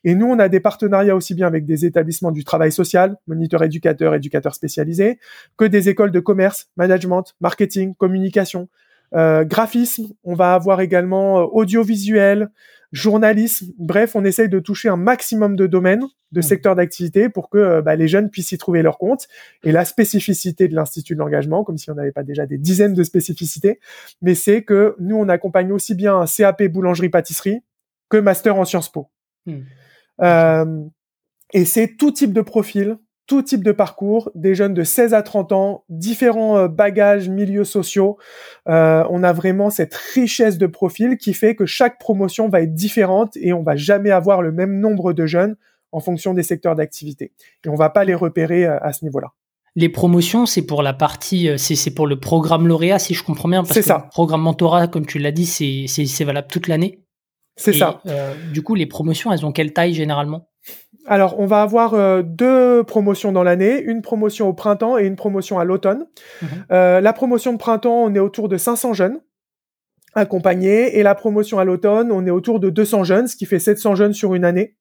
[0.03, 3.61] Et nous, on a des partenariats aussi bien avec des établissements du travail social, moniteurs
[3.61, 5.19] éducateurs, éducateurs spécialisés,
[5.55, 8.67] que des écoles de commerce, management, marketing, communication,
[9.13, 10.07] graphisme.
[10.23, 12.49] On va avoir également audiovisuel,
[12.95, 13.73] journalisme.
[13.77, 16.43] Bref, on essaye de toucher un maximum de domaines, de mmh.
[16.43, 19.27] secteurs d'activité pour que euh, bah, les jeunes puissent y trouver leur compte.
[19.63, 22.93] Et la spécificité de l'Institut de l'engagement, comme si on n'avait pas déjà des dizaines
[22.93, 23.79] de spécificités,
[24.21, 27.59] mais c'est que nous, on accompagne aussi bien un CAP boulangerie-pâtisserie
[28.09, 29.09] que master en Sciences Po.
[29.45, 29.59] Mmh.
[30.21, 30.83] Euh,
[31.53, 35.23] et c'est tout type de profil, tout type de parcours, des jeunes de 16 à
[35.23, 38.17] 30 ans, différents euh, bagages, milieux sociaux.
[38.67, 42.73] Euh, on a vraiment cette richesse de profils qui fait que chaque promotion va être
[42.73, 45.55] différente et on va jamais avoir le même nombre de jeunes
[45.91, 47.31] en fonction des secteurs d'activité.
[47.65, 49.31] Et on va pas les repérer euh, à ce niveau-là.
[49.77, 53.65] Les promotions, c'est pour la partie, c'est pour le programme lauréat, si je comprends bien.
[53.65, 54.03] C'est ça.
[54.05, 57.01] Le programme mentorat, comme tu l'as dit, c'est valable toute l'année.
[57.57, 58.01] C'est ça.
[58.53, 60.47] du coup, les promotions, elles ont quelle taille généralement?
[61.07, 65.15] Alors, on va avoir euh, deux promotions dans l'année, une promotion au printemps et une
[65.15, 66.07] promotion à l'automne.
[66.41, 66.47] Mhm.
[66.71, 69.19] Euh, la promotion de printemps, on est autour de 500 jeunes
[70.15, 73.59] accompagnés, et la promotion à l'automne, on est autour de 200 jeunes, ce qui fait
[73.59, 74.77] 700 jeunes sur une année.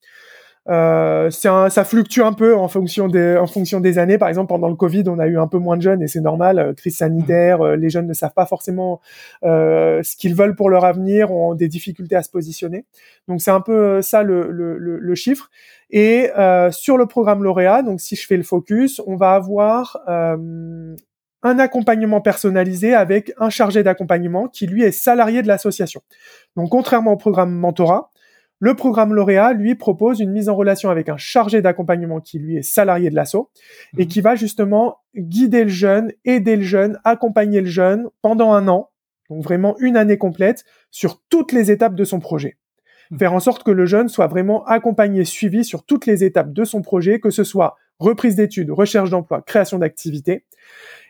[0.70, 4.16] Euh, un, ça fluctue un peu en fonction des en fonction des années.
[4.16, 6.20] Par exemple, pendant le Covid, on a eu un peu moins de jeunes et c'est
[6.20, 6.59] normal.
[6.59, 9.00] Euh, crise sanitaire, euh, les jeunes ne savent pas forcément
[9.44, 12.87] euh, ce qu'ils veulent pour leur avenir, ont des difficultés à se positionner.
[13.29, 15.50] Donc c'est un peu ça le, le, le, chiffre.
[15.90, 16.31] Et
[16.70, 20.00] sur le programme lauréat, donc si je fais le focus, on va avoir
[21.44, 26.03] un accompagnement personnalisé avec un chargé d'accompagnement qui lui est salarié de l'association.
[26.57, 28.11] Donc contrairement au programme mentorat,
[28.61, 32.57] le programme lauréat, lui, propose une mise en relation avec un chargé d'accompagnement qui, lui,
[32.57, 33.51] est salarié de l'assaut
[33.99, 34.09] et mhm.
[34.09, 38.90] qui va justement guider le jeune, aider le jeune, accompagner le jeune pendant un an,
[39.29, 42.57] donc vraiment une année complète, sur toutes les étapes de son projet.
[43.11, 43.19] Mhm.
[43.19, 46.64] Faire en sorte que le jeune soit vraiment accompagné, suivi sur toutes les étapes de
[46.64, 50.45] son projet, que ce soit reprise d'études, recherche d'emploi, création d'activité.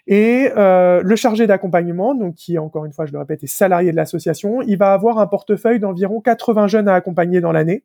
[0.06, 3.90] Et euh, le chargé d'accompagnement, donc qui encore une fois, je le répète, est salarié
[3.90, 7.84] de l'association, il va avoir un portefeuille d'environ 80 jeunes à accompagner dans l'année.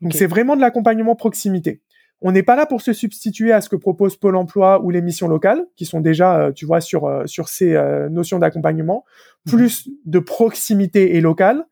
[0.00, 1.80] Donc c'est vraiment de l'accompagnement proximité.
[2.22, 5.02] On n'est pas là pour se substituer à ce que propose Pôle Emploi ou les
[5.02, 7.78] missions locales, qui sont déjà, euh, tu vois, sur euh, sur ces
[8.10, 9.04] notions d'accompagnement,
[9.46, 9.52] mhm.
[9.52, 11.66] plus de proximité et locale.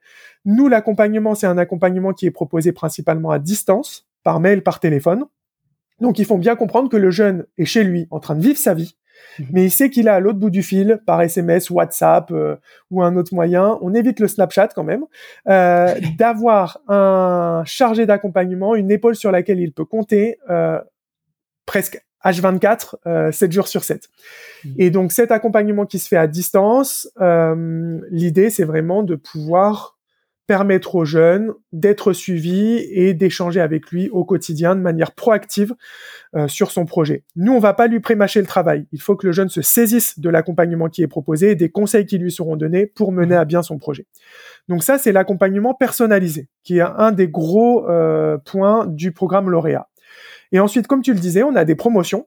[0.45, 5.25] Nous, l'accompagnement, c'est un accompagnement qui est proposé principalement à distance, par mail, par téléphone.
[6.01, 8.59] Donc, ils font bien comprendre que le jeune est chez lui, en train de vivre
[8.59, 8.97] sa vie,
[9.39, 9.47] Mhm.
[9.53, 12.57] mais il sait qu'il est à l'autre bout du fil par SMS, WhatsApp euh,
[12.91, 13.79] ou un autre moyen.
[13.83, 15.05] On évite le Snapchat quand même.
[15.49, 20.81] Euh, d'avoir un chargé d'accompagnement, une épaule sur laquelle il peut compter euh,
[21.67, 24.09] presque H24, euh, 7 jours sur 7.
[24.65, 24.75] Mhm.
[24.79, 29.92] Et donc cet accompagnement qui se fait à distance, euh, l'idée c'est vraiment de pouvoir
[30.53, 35.75] permettre aux jeunes d'être suivis et d'échanger avec lui au quotidien de manière proactive
[36.37, 37.25] euh, sur son projet.
[37.37, 38.87] Nous, on va pas lui prémâcher le travail.
[38.93, 42.05] Il faut que le jeune se saisisse de l'accompagnement qui est proposé et des conseils
[42.05, 44.05] qui lui seront donnés pour mener à bien son projet.
[44.69, 49.89] Donc ça, c'est l'accompagnement personnalisé, qui est un des gros euh, points du programme lauréat.
[50.53, 52.27] Et ensuite, comme tu le disais, on a des promotions.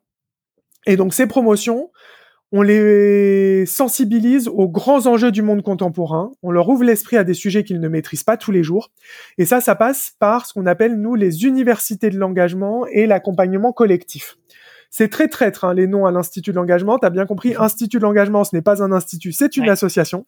[0.87, 1.91] Et donc ces promotions,
[2.51, 7.33] on les sensibilise aux grands enjeux du monde contemporain, on leur ouvre l'esprit à des
[7.33, 8.91] sujets qu'ils ne maîtrisent pas tous les jours,
[9.37, 13.73] et ça, ça passe par ce qu'on appelle, nous, les universités de l'engagement et l'accompagnement
[13.73, 14.37] collectif.
[14.97, 16.97] C'est très traître, hein, les noms à l'Institut de l'engagement.
[16.97, 20.25] Tu as bien compris, Institut de l'engagement, ce n'est pas un institut, c'est une association.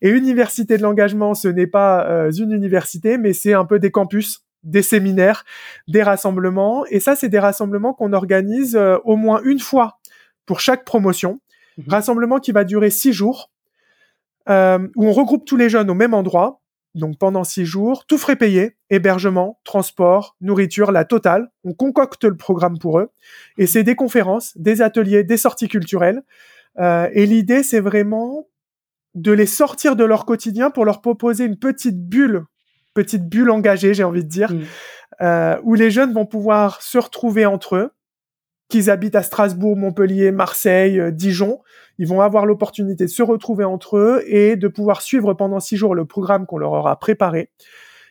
[0.00, 3.90] Et Université de l'engagement, ce n'est pas euh, une université, mais c'est un peu des
[3.90, 5.44] campus, des séminaires,
[5.86, 6.86] des rassemblements.
[6.86, 9.98] Et ça, c'est des rassemblements qu'on organise euh, au moins une fois
[10.46, 11.40] pour chaque promotion.
[11.76, 11.84] Mhm.
[11.88, 13.50] Rassemblement qui va durer six jours,
[14.48, 16.60] euh, où on regroupe tous les jeunes au même endroit
[16.96, 21.50] donc pendant six jours, tout frais payé, hébergement, transport, nourriture, la totale.
[21.62, 23.10] On concocte le programme pour eux.
[23.58, 26.22] Et c'est des conférences, des ateliers, des sorties culturelles.
[26.78, 28.48] Euh, et l'idée, c'est vraiment
[29.14, 32.44] de les sortir de leur quotidien pour leur proposer une petite bulle,
[32.94, 34.60] petite bulle engagée, j'ai envie de dire, mmh.
[35.20, 37.90] euh, où les jeunes vont pouvoir se retrouver entre eux,
[38.68, 41.60] qu'ils habitent à Strasbourg, Montpellier, Marseille, euh, Dijon,
[41.98, 45.76] ils vont avoir l'opportunité de se retrouver entre eux et de pouvoir suivre pendant six
[45.76, 47.50] jours le programme qu'on leur aura préparé.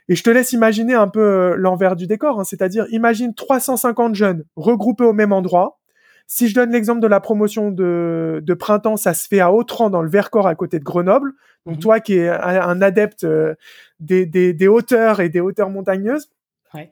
[0.07, 2.43] Et je te laisse imaginer un peu euh, l'envers du décor, hein.
[2.43, 5.79] c'est-à-dire imagine 350 jeunes regroupés au même endroit.
[6.27, 9.91] Si je donne l'exemple de la promotion de, de, printemps, ça se fait à Autran
[9.91, 11.33] dans le Vercors à côté de Grenoble.
[11.65, 11.81] Donc mhm.
[11.81, 13.53] toi qui es un, adepte euh,
[13.99, 16.29] des, des, des, hauteurs et des hauteurs montagneuses,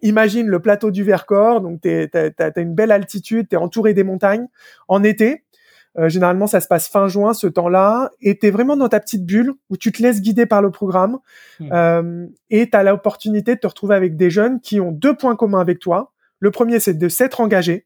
[0.02, 4.04] imagine le plateau du Vercors, donc tu as, une belle altitude, tu es entouré des
[4.04, 4.48] montagnes
[4.88, 5.44] en été.
[6.00, 9.00] Euh, généralement, ça se passe fin juin, ce temps-là, et tu es vraiment dans ta
[9.00, 11.20] petite bulle où tu te laisses guider par le programme,
[11.60, 11.70] hmm.
[11.72, 15.36] euh, et tu as l'opportunité de te retrouver avec des jeunes qui ont deux points
[15.36, 16.12] communs avec toi.
[16.40, 17.86] Le premier, c'est de s'être engagé,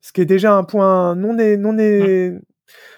[0.00, 2.40] ce qui est déjà un point non non hmm.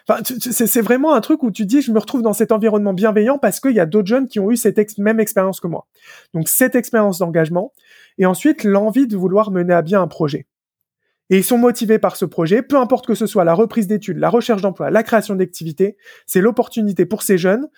[0.09, 3.39] Enfin, c'est vraiment un truc où tu dis, je me retrouve dans cet environnement bienveillant
[3.39, 5.87] parce qu'il y a d'autres jeunes qui ont eu cette même expérience que moi.
[6.35, 7.73] Donc cette expérience d'engagement,
[8.19, 10.47] et ensuite l'envie de vouloir mener à bien un projet.
[11.31, 14.19] Et ils sont motivés par ce projet, peu importe que ce soit la reprise d'études,
[14.19, 17.69] la recherche d'emploi, la création d'activités, c'est l'opportunité pour ces jeunes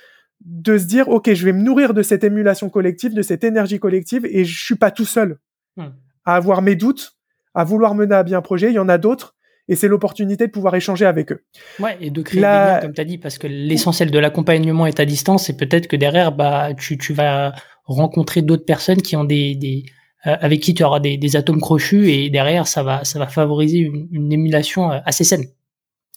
[0.44, 3.78] de se dire, OK, je vais me nourrir de cette émulation collective, de cette énergie
[3.78, 5.38] collective, et je suis pas tout seul
[5.76, 5.88] hmm.
[6.24, 7.16] à avoir mes doutes,
[7.54, 8.70] à vouloir mener à bien un projet.
[8.70, 9.33] Il y en a d'autres,
[9.68, 11.42] et c'est l'opportunité de pouvoir échanger avec eux.
[11.80, 14.86] Ouais, et de créer des liens, comme tu as dit, parce que l'essentiel de l'accompagnement
[14.86, 19.16] est à distance, et peut-être que derrière, bah, tu, tu vas rencontrer d'autres personnes qui
[19.16, 19.84] ont des, des
[20.26, 23.26] euh, avec qui tu auras des, des, atomes crochus et derrière ça va ça va
[23.26, 25.44] favoriser une, une émulation euh, assez saine.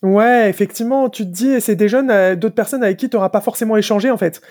[0.03, 3.29] Ouais, effectivement, tu te dis, c'est des jeunes, euh, d'autres personnes avec qui tu n'auras
[3.29, 4.41] pas forcément échangé en fait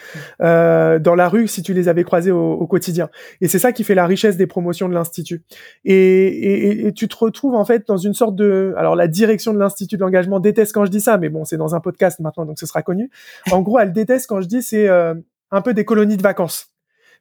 [0.42, 3.10] euh, dans la rue si tu les avais croisés au, au quotidien.
[3.40, 5.44] Et c'est ça qui fait la richesse des promotions de l'institut.
[5.84, 9.54] Et, et, et, tu te retrouves en fait dans une sorte de, alors la direction
[9.54, 12.18] de l'institut de l'engagement déteste quand je dis ça, mais bon, c'est dans un podcast
[12.18, 13.08] maintenant, donc ce sera connu.
[13.52, 16.72] En gros, elle déteste quand je dis c'est un peu des colonies de vacances.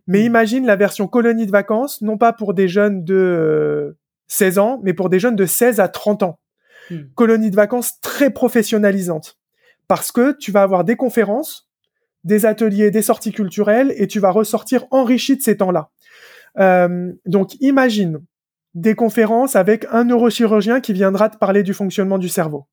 [0.07, 0.25] Mais mm.
[0.25, 4.79] imagine la version colonie de vacances, non pas pour des jeunes de 16 euh, ans,
[4.83, 6.39] mais pour des jeunes de 16 à 30 ans.
[6.89, 7.01] Mm.
[7.15, 9.37] Colonie de vacances très professionnalisante.
[9.87, 11.69] Parce que tu vas avoir des conférences,
[12.23, 15.91] des ateliers, des sorties culturelles, et tu vas ressortir enrichi de ces temps-là.
[16.57, 18.19] Euh, donc imagine
[18.73, 22.67] des conférences avec un neurochirurgien qui viendra te parler du fonctionnement du cerveau.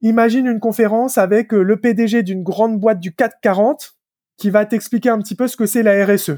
[0.00, 3.94] Imagine une conférence avec euh, le PDG d'une grande boîte du 440
[4.36, 6.32] qui va t'expliquer un petit peu ce que c'est la RSE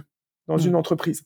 [0.49, 0.67] dans mm.
[0.67, 1.23] une entreprise.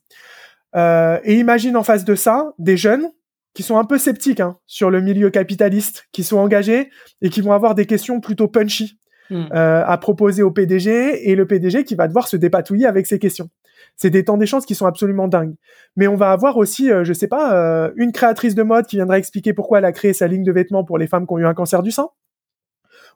[0.77, 3.11] Euh, et imagine en face de ça des jeunes
[3.59, 6.91] qui sont un peu sceptiques hein, sur le milieu capitaliste, qui sont engagés
[7.23, 9.47] et qui vont avoir des questions plutôt punchy mm.
[9.53, 13.19] euh, à proposer au PDG et le PDG qui va devoir se dépatouiller avec ces
[13.19, 13.51] questions.
[13.97, 15.57] C'est des temps d'échange qui sont absolument dingues.
[15.97, 18.95] Mais on va avoir aussi, euh, je sais pas, euh, une créatrice de mode qui
[18.95, 21.39] viendra expliquer pourquoi elle a créé sa ligne de vêtements pour les femmes qui ont
[21.39, 22.11] eu un cancer du sein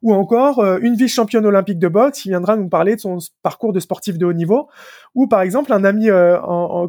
[0.02, 3.72] ou encore euh, une vice-championne olympique de boxe qui viendra nous parler de son parcours
[3.72, 4.68] de sportif de haut niveau,
[5.14, 6.36] ou par exemple un ami euh,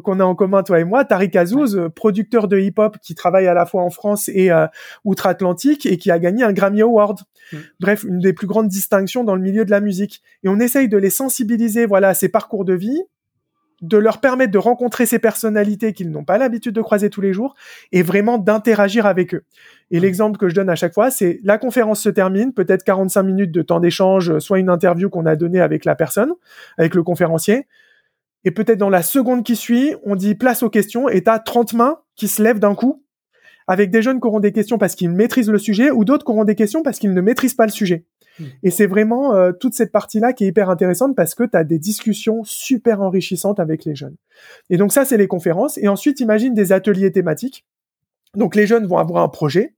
[0.00, 3.46] qu'on a en commun toi et moi, Tariq Azouz, euh, producteur de hip-hop qui travaille
[3.46, 4.50] à la fois en France et
[5.04, 7.20] outre-Atlantique et qui a gagné un Grammy Award.
[7.80, 10.22] Bref, une des plus grandes distinctions dans le milieu de la musique.
[10.42, 13.02] Et on essaye de les sensibiliser, voilà, à ces parcours de vie,
[13.82, 17.32] de leur permettre de rencontrer ces personnalités qu'ils n'ont pas l'habitude de croiser tous les
[17.32, 17.54] jours
[17.92, 19.44] et vraiment d'interagir avec eux.
[19.90, 23.22] Et l'exemple que je donne à chaque fois, c'est la conférence se termine, peut-être 45
[23.22, 26.32] minutes de temps d'échange, soit une interview qu'on a donnée avec la personne,
[26.78, 27.66] avec le conférencier.
[28.44, 31.74] Et peut-être dans la seconde qui suit, on dit place aux questions et t'as 30
[31.74, 33.04] mains qui se lèvent d'un coup
[33.66, 36.30] avec des jeunes qui auront des questions parce qu'ils maîtrisent le sujet ou d'autres qui
[36.30, 38.04] auront des questions parce qu'ils ne maîtrisent pas le sujet.
[38.62, 41.64] Et c'est vraiment euh, toute cette partie-là qui est hyper intéressante parce que tu as
[41.64, 44.16] des discussions super enrichissantes avec les jeunes.
[44.70, 45.78] Et donc ça, c'est les conférences.
[45.78, 47.64] Et ensuite, imagine des ateliers thématiques.
[48.34, 49.74] Donc les jeunes vont avoir un projet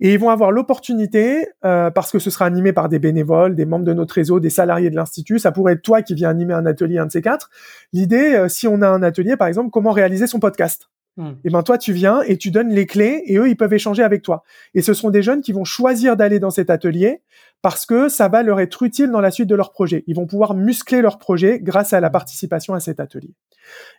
[0.00, 3.64] et ils vont avoir l'opportunité, euh, parce que ce sera animé par des bénévoles, des
[3.64, 5.38] membres de notre réseau, des salariés de l'institut.
[5.38, 7.50] Ça pourrait être toi qui viens animer un atelier, un de ces quatre.
[7.92, 10.88] L'idée, euh, si on a un atelier, par exemple, comment réaliser son podcast.
[11.16, 11.26] Hmm.
[11.26, 13.74] Et eh ben toi tu viens et tu donnes les clés et eux ils peuvent
[13.74, 14.44] échanger avec toi.
[14.72, 17.20] Et ce sont des jeunes qui vont choisir d'aller dans cet atelier
[17.62, 20.04] parce que ça va leur être utile dans la suite de leur projet.
[20.08, 23.34] Ils vont pouvoir muscler leur projet grâce à la participation à cet atelier.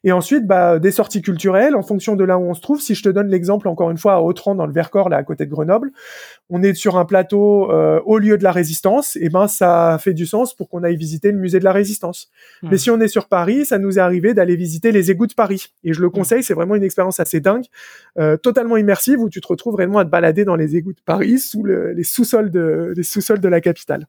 [0.03, 2.81] Et ensuite, bah, des sorties culturelles en fonction de là où on se trouve.
[2.81, 5.23] Si je te donne l'exemple encore une fois à Autran dans le Vercors, là à
[5.23, 5.91] côté de Grenoble,
[6.49, 9.15] on est sur un plateau euh, au lieu de la Résistance.
[9.15, 12.29] Et ben ça fait du sens pour qu'on aille visiter le musée de la Résistance.
[12.61, 12.67] Mmh.
[12.71, 15.33] Mais si on est sur Paris, ça nous est arrivé d'aller visiter les égouts de
[15.33, 15.73] Paris.
[15.83, 16.11] Et je le mmh.
[16.11, 17.65] conseille, c'est vraiment une expérience assez dingue,
[18.19, 21.01] euh, totalement immersive où tu te retrouves réellement à te balader dans les égouts de
[21.05, 24.07] Paris sous les sous-sols de les sous-sols de la capitale.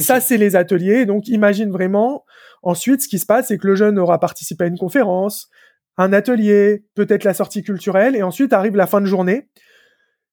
[0.00, 1.06] Ça, c'est les ateliers.
[1.06, 2.24] Donc, imagine vraiment.
[2.62, 5.48] Ensuite, ce qui se passe, c'est que le jeune aura participé à une conférence,
[5.96, 9.48] un atelier, peut-être la sortie culturelle, et ensuite arrive la fin de journée.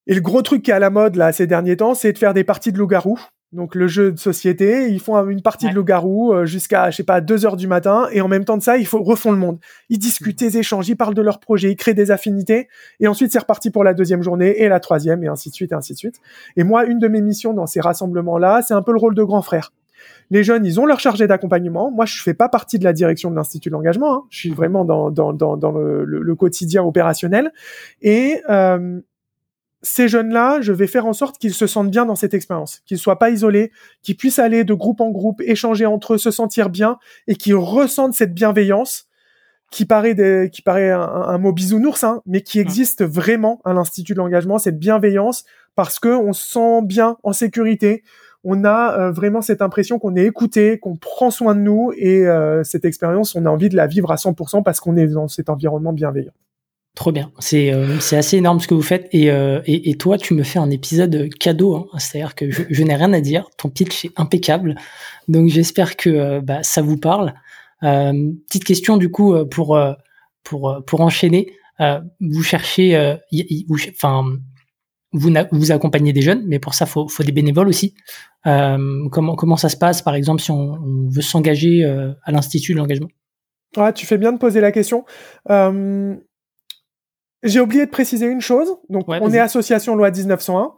[0.08, 2.18] Et le gros truc qui est à la mode là ces derniers temps, c'est de
[2.18, 3.20] faire des parties de loup-garou
[3.54, 7.04] donc le jeu de société, ils font une partie de loup-garou euh, jusqu'à, je sais
[7.04, 9.60] pas, 2 heures du matin, et en même temps de ça, ils refont le monde.
[9.90, 12.68] Ils discutent, ils échangent, ils parlent de leurs projets, ils créent des affinités,
[13.00, 15.72] et ensuite c'est reparti pour la deuxième journée, et la troisième, et ainsi de suite,
[15.72, 16.16] et ainsi de suite.
[16.58, 19.24] Et moi, une de mes missions dans ces rassemblements-là, c'est un peu le rôle de
[19.24, 19.72] grand frère.
[20.30, 21.90] Les jeunes, ils ont leur chargé d'accompagnement.
[21.90, 24.14] Moi, je fais pas partie de la direction de l'Institut de l'engagement.
[24.14, 24.24] Hein.
[24.30, 27.54] Je suis vraiment dans, dans, dans, dans le, le, quotidien opérationnel.
[28.02, 29.00] Et euh,
[29.82, 32.98] ces jeunes-là, je vais faire en sorte qu'ils se sentent bien dans cette expérience, qu'ils
[32.98, 36.70] soient pas isolés, qu'ils puissent aller de groupe en groupe, échanger entre eux, se sentir
[36.70, 39.08] bien et qu'ils ressentent cette bienveillance
[39.72, 42.62] qui paraît des, qui paraît un, mot bisounours, hein, mais qui mmh.
[42.62, 47.34] existe vraiment à l'Institut de l'engagement, cette bienveillance parce que on se sent bien en
[47.34, 48.04] sécurité.
[48.44, 52.26] On a euh, vraiment cette impression qu'on est écouté, qu'on prend soin de nous et
[52.26, 55.28] euh, cette expérience, on a envie de la vivre à 100% parce qu'on est dans
[55.28, 56.32] cet environnement bienveillant.
[56.98, 57.32] Trop bien.
[57.38, 59.08] C'est euh, assez énorme ce que vous faites.
[59.12, 61.76] Et, euh, et, et, toi, tu me fais un épisode cadeau.
[61.76, 61.86] Hein.
[62.00, 63.48] C'est-à-dire que je, je n'ai rien à dire.
[63.56, 64.74] Ton pitch est impeccable.
[65.28, 67.36] Donc j'espère que euh, bah, ça vous parle.
[67.84, 69.80] Euh, petite question du coup pour
[70.44, 71.54] pour pour enchaîner.
[72.20, 72.98] vous cherchez,
[73.92, 74.26] enfin
[75.14, 77.94] vous, vous accompagnez des jeunes, mais pour ça faut faut des bénévoles aussi.
[78.44, 81.84] comment comment ça se passe par exemple si on, veut s'engager
[82.24, 83.10] à l'institut de l'engagement?
[83.76, 85.06] Ouais, tu fais bien de poser la question.
[85.52, 86.16] Euh,
[87.44, 88.78] j'ai oublié de préciser une chose.
[88.90, 90.74] Donc, on est association loi 1901,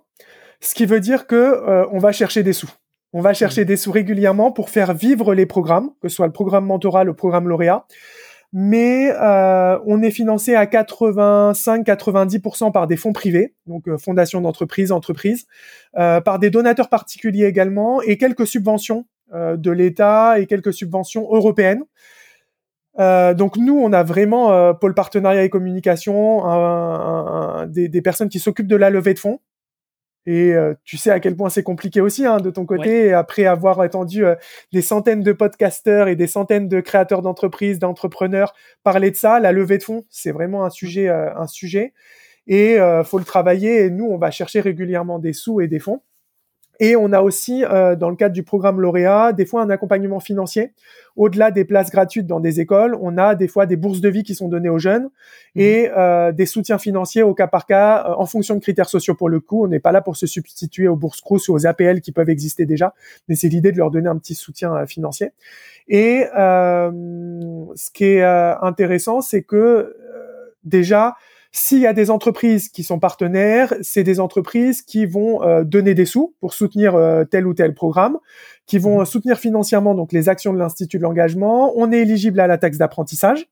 [0.62, 2.70] ce qui veut dire que euh, on va chercher des sous.
[3.12, 3.66] On va chercher mmh.
[3.66, 7.16] des sous régulièrement pour faire vivre les programmes, que ce soit le programme mentorat, le
[7.16, 7.86] programme lauréat.
[8.52, 14.92] Mais euh, on est financé à 85-90% par des fonds privés, donc euh, fondations d'entreprises,
[14.92, 15.46] entreprises,
[15.98, 21.28] euh, par des donateurs particuliers également, et quelques subventions euh, de l'État et quelques subventions
[21.32, 21.84] européennes.
[22.98, 28.02] Euh, donc nous, on a vraiment euh, pôle partenariat et communication, un, un, des, des,
[28.02, 29.40] personnes qui s'occupent de la levée de fonds.
[30.26, 33.14] Et euh, tu sais à quel point c'est compliqué aussi hein, de ton côté.
[33.14, 34.36] après avoir entendu euh,
[34.74, 39.52] des centaines de podcasteurs et des centaines de créateurs d'entreprises, d'entrepreneurs parler de ça, la
[39.52, 41.94] levée de fonds, c'est vraiment un sujet, un sujet.
[42.48, 43.86] Et faut le travailler.
[43.86, 46.02] Et nous, on va chercher régulièrement des sous et des fonds.
[46.80, 50.20] Et on a aussi, euh, dans le cadre du programme lauréat, des fois un accompagnement
[50.20, 50.72] financier.
[51.18, 54.24] Au-delà des places gratuites dans des écoles, on a des fois des bourses de vie
[54.24, 55.10] qui sont données aux jeunes
[55.56, 55.60] mmh.
[55.60, 59.16] et euh, des soutiens financiers au cas par cas, euh, en fonction de critères sociaux
[59.16, 59.66] pour le coup.
[59.66, 62.30] On n'est pas là pour se substituer aux bourses Crous ou aux APL qui peuvent
[62.30, 62.94] exister déjà,
[63.28, 65.32] mais c'est l'idée de leur donner un petit soutien financier.
[65.90, 69.96] Et ce qui est intéressant, c'est que
[70.64, 71.16] déjà,
[71.52, 75.96] s'il y a des entreprises qui sont partenaires, c'est des entreprises qui vont euh, donner
[75.96, 78.18] des sous pour soutenir euh, tel ou tel programme,
[78.68, 79.06] qui vont mmh.
[79.06, 81.74] soutenir financièrement donc les actions de l'Institut de l'engagement.
[81.76, 83.48] On est éligible à la taxe d'apprentissage.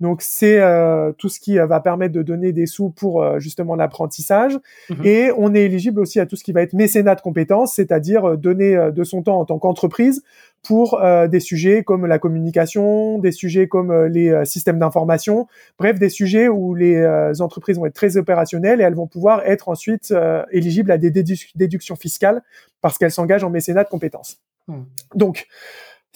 [0.00, 3.38] Donc c'est euh, tout ce qui euh, va permettre de donner des sous pour euh,
[3.38, 4.58] justement l'apprentissage.
[4.90, 5.04] Mhm.
[5.04, 8.36] Et on est éligible aussi à tout ce qui va être mécénat de compétences, c'est-à-dire
[8.36, 10.22] donner de son temps en tant qu'entreprise
[10.66, 15.46] pour des sujets comme la communication, des sujets comme les systèmes d'information,
[15.78, 17.06] bref, des sujets où les
[17.40, 20.14] entreprises vont être très opérationnelles et elles vont pouvoir être ensuite
[20.52, 22.42] éligibles à des déductions fiscales
[22.80, 24.38] parce qu'elles s'engagent en mécénat de compétences.
[24.66, 24.84] Hmm.
[25.14, 25.46] Donc,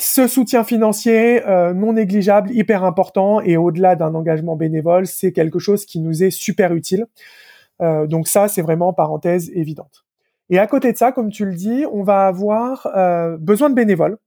[0.01, 5.59] ce soutien financier euh, non négligeable, hyper important et au-delà d'un engagement bénévole, c'est quelque
[5.59, 7.07] chose qui nous est super utile.
[7.83, 10.05] Euh, donc ça, c'est vraiment parenthèse évidente.
[10.51, 13.75] Et à côté de ça, comme tu le dis, on va avoir euh, besoin de
[13.75, 14.19] bénévoles,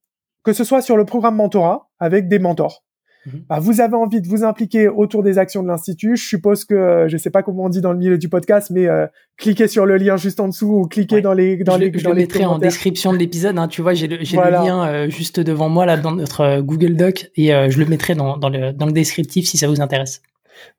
[0.43, 2.83] que ce soit sur le programme mentorat avec des mentors,
[3.25, 3.43] Mhm.
[3.49, 6.15] Bah, vous avez envie de vous impliquer autour des actions de l'institut.
[6.15, 8.69] Je suppose que euh, je sais pas comment on dit dans le milieu du podcast,
[8.71, 9.05] mais euh,
[9.37, 11.91] cliquez sur le lien juste en dessous ou cliquez dans les dans je, les.
[11.93, 13.57] Je le mettrai en description de l'épisode.
[13.57, 16.95] Hein, tu vois, j'ai le, le lien euh, juste devant moi là dans notre Google
[16.95, 20.21] Doc et je le mettrai dans, dans le dans le descriptif si ça vous intéresse.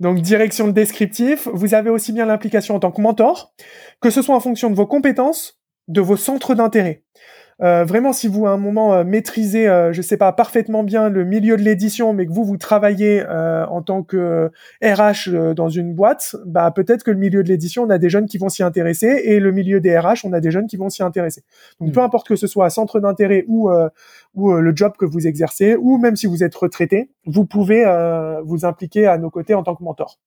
[0.01, 1.49] Donc direction de descriptif.
[1.53, 3.53] Vous avez aussi bien l'implication en tant que mentor,
[4.01, 7.05] que ce soit en fonction de vos compétences, de vos centres d'intérêt.
[7.63, 11.09] Euh, vraiment, si vous à un moment euh, maîtrisez, euh, je sais pas parfaitement bien
[11.09, 14.51] le milieu de l'édition, mais que vous vous travaillez euh, en tant que
[14.83, 18.27] RH dans une boîte, bah peut-être que le milieu de l'édition, on a des jeunes
[18.27, 20.91] qui vont s'y intéresser, et le milieu des RH, on a des jeunes qui vont
[20.91, 21.43] s'y intéresser.
[21.79, 21.93] Donc hmm.
[21.93, 23.71] peu importe que ce soit centre d'intérêt ou
[24.35, 27.85] ou le job que vous exercez, ou même si vous êtes retraité, vous pouvez
[28.45, 30.19] vous impliquer à nos côtés en tant que mentor.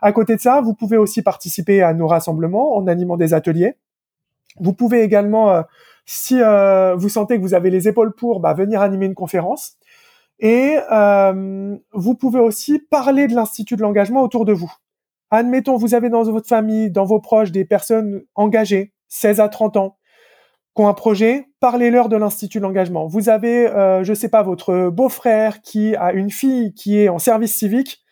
[0.00, 3.76] À côté de ça, vous pouvez aussi participer à nos rassemblements en animant des ateliers.
[4.58, 5.62] Vous pouvez également
[6.04, 9.76] si euh, vous sentez que vous avez les épaules pour, bah, venir animer une conférence.
[10.38, 14.72] Et euh, vous pouvez aussi parler de l'Institut de l'engagement autour de vous.
[15.30, 19.76] Admettons, vous avez dans votre famille, dans vos proches, des personnes engagées, 16 à 30
[19.76, 19.96] ans,
[20.74, 23.06] qui ont un projet, parlez-leur de l'Institut de l'engagement.
[23.06, 27.18] Vous avez, euh, je sais pas, votre beau-frère qui a une fille qui est en
[27.18, 28.02] service civique,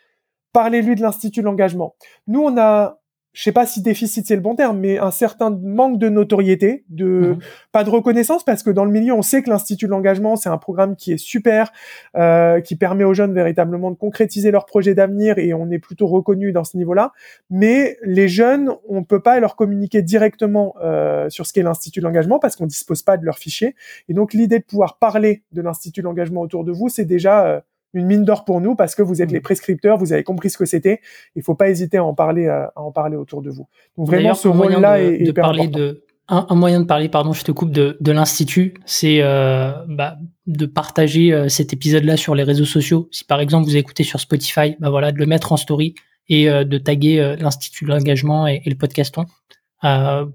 [0.52, 1.94] parlez-lui de l'Institut de l'engagement.
[2.26, 2.99] Nous, on a
[3.32, 6.84] je sais pas si déficit c'est le bon terme, mais un certain manque de notoriété,
[6.88, 7.38] de mhm.
[7.72, 10.48] pas de reconnaissance, parce que dans le milieu, on sait que l'Institut de l'engagement, c'est
[10.48, 11.72] un programme qui est super,
[12.16, 16.08] euh, qui permet aux jeunes véritablement de concrétiser leurs projets d'avenir, et on est plutôt
[16.08, 17.12] reconnu dans ce niveau-là.
[17.50, 22.04] Mais les jeunes, on peut pas leur communiquer directement euh, sur ce qu'est l'Institut de
[22.04, 23.76] l'engagement, parce qu'on dispose pas de leurs fichiers.
[24.08, 27.46] Et donc l'idée de pouvoir parler de l'Institut de l'engagement autour de vous, c'est déjà
[27.46, 27.60] euh,
[27.92, 29.34] une mine d'or pour nous parce que vous êtes mm.
[29.34, 31.00] les prescripteurs, vous avez compris ce que c'était.
[31.34, 33.68] Il faut pas hésiter à en parler, euh, à en parler autour de vous.
[33.96, 37.50] Donc vraiment, ce rôle-là est, de parler de un, moyen de parler, pardon, je te
[37.50, 40.16] coupe de, de l'institut, c'est euh, bah,
[40.46, 43.08] de partager euh, cet épisode-là sur les réseaux sociaux.
[43.10, 45.96] Si par exemple vous écoutez sur Spotify, bah voilà, de le mettre en story
[46.28, 49.24] et de taguer l'institut de l'engagement et, le podcaston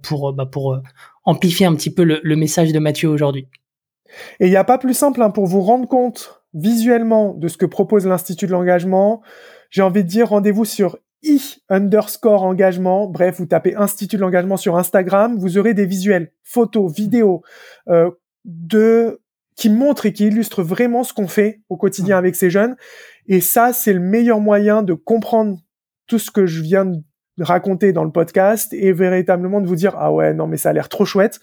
[0.02, 0.78] pour bah, pour
[1.24, 3.48] amplifier un petit peu le, le message de Mathieu aujourd'hui.
[4.42, 7.58] Et il n'y a pas plus simple hein, pour vous rendre compte visuellement de ce
[7.58, 9.22] que propose l'Institut de l'engagement,
[9.70, 13.08] j'ai envie de dire rendez-vous sur i underscore engagement.
[13.08, 17.44] Bref, vous tapez Institut de l'engagement sur Instagram, vous aurez des visuels, photos, vidéos
[17.90, 18.10] euh,
[18.46, 19.22] de
[19.56, 22.76] qui montrent et qui illustrent vraiment ce qu'on fait au quotidien avec ces jeunes.
[23.28, 25.60] Et ça, c'est le meilleur moyen de comprendre
[26.08, 27.02] tout ce que je viens de
[27.40, 30.74] raconter dans le podcast et véritablement de vous dire ah ouais non mais ça a
[30.74, 31.40] l'air trop chouette,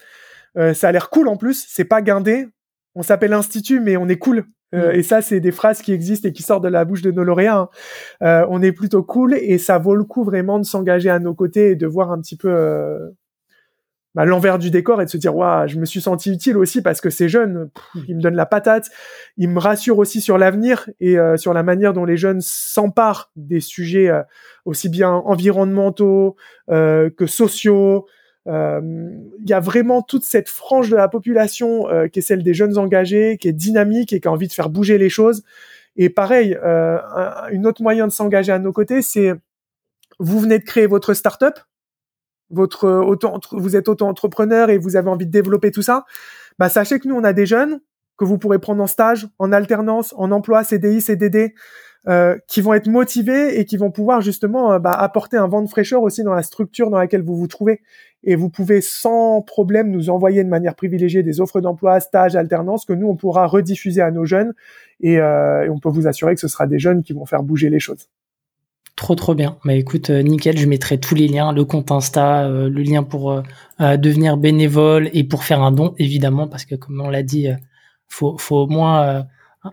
[0.57, 2.47] euh, ça a l'air cool en plus, c'est pas guindé.
[2.95, 4.45] On s'appelle institut mais on est cool.
[4.73, 7.11] Euh, et ça, c'est des phrases qui existent et qui sortent de la bouche de
[7.11, 7.57] nos lauréats.
[7.57, 7.69] Hein.
[8.23, 11.33] Euh, on est plutôt cool et ça vaut le coup vraiment de s'engager à nos
[11.33, 13.09] côtés et de voir un petit peu euh,
[14.15, 16.81] bah, l'envers du décor et de se dire waouh, je me suis senti utile aussi
[16.81, 17.69] parce que ces jeunes,
[18.07, 18.89] ils me donnent la patate,
[19.37, 23.59] ils me rassurent aussi sur l'avenir et sur la manière dont les jeunes s'emparent des
[23.59, 24.11] sujets
[24.65, 26.35] aussi bien environnementaux
[26.67, 28.05] que sociaux.
[28.47, 32.43] Euh, il y a vraiment toute cette frange de la population euh, qui est celle
[32.43, 35.43] des jeunes engagés, qui est dynamique et qui a envie de faire bouger les choses.
[35.95, 36.97] Et pareil, euh,
[37.51, 39.33] une autre moyen de s'engager à nos côtés, c'est
[40.19, 41.59] vous venez de créer votre start-up,
[42.49, 46.05] votre auto vous êtes auto-entrepreneur et vous avez envie de développer tout ça.
[46.59, 47.79] Bah sachez que nous on a des jeunes
[48.17, 51.55] que vous pourrez prendre en stage, en alternance, en emploi, CDI, CDD,
[52.09, 55.61] euh, qui vont être motivés et qui vont pouvoir justement euh, bah, apporter un vent
[55.61, 57.79] de fraîcheur aussi dans la structure dans laquelle vous vous trouvez.
[58.25, 62.83] Et vous pouvez sans problème nous envoyer de manière privilégiée des offres d'emploi, stages, alternance
[62.83, 64.53] que nous on pourra rediffuser à nos jeunes
[64.99, 67.41] et, euh, et, on peut vous assurer que ce sera des jeunes qui vont faire
[67.41, 68.09] bouger les choses.
[68.97, 69.57] Trop trop bien.
[69.63, 73.41] Bah écoute, euh, nickel, je mettrai tous les liens, le compte Insta, le lien pour
[73.79, 77.47] devenir bénévole et pour faire un don évidemment parce que comme on l'a dit,
[78.09, 79.25] faut faut au moins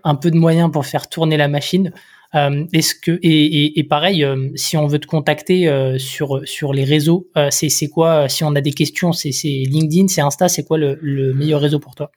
[0.03, 1.91] un peu de moyens pour faire tourner la machine.
[2.35, 6.71] Euh, est-ce que et, et, pareil, euh, si on veut te contacter euh, sur sur
[6.73, 10.47] les réseaux, c'est c'est quoi Si on a des questions, c'est c'est LinkedIn, c'est Insta,
[10.47, 12.11] c'est quoi le, le meilleur réseau pour toi?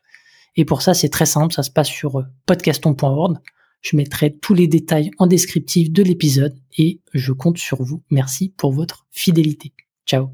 [0.55, 3.37] Et pour ça, c'est très simple, ça se passe sur euh, podcaston.org.
[3.81, 8.01] Je mettrai tous les détails en descriptif de l'épisode et je compte sur vous.
[8.09, 9.73] Merci pour votre fidélité.
[10.05, 10.29] Ciao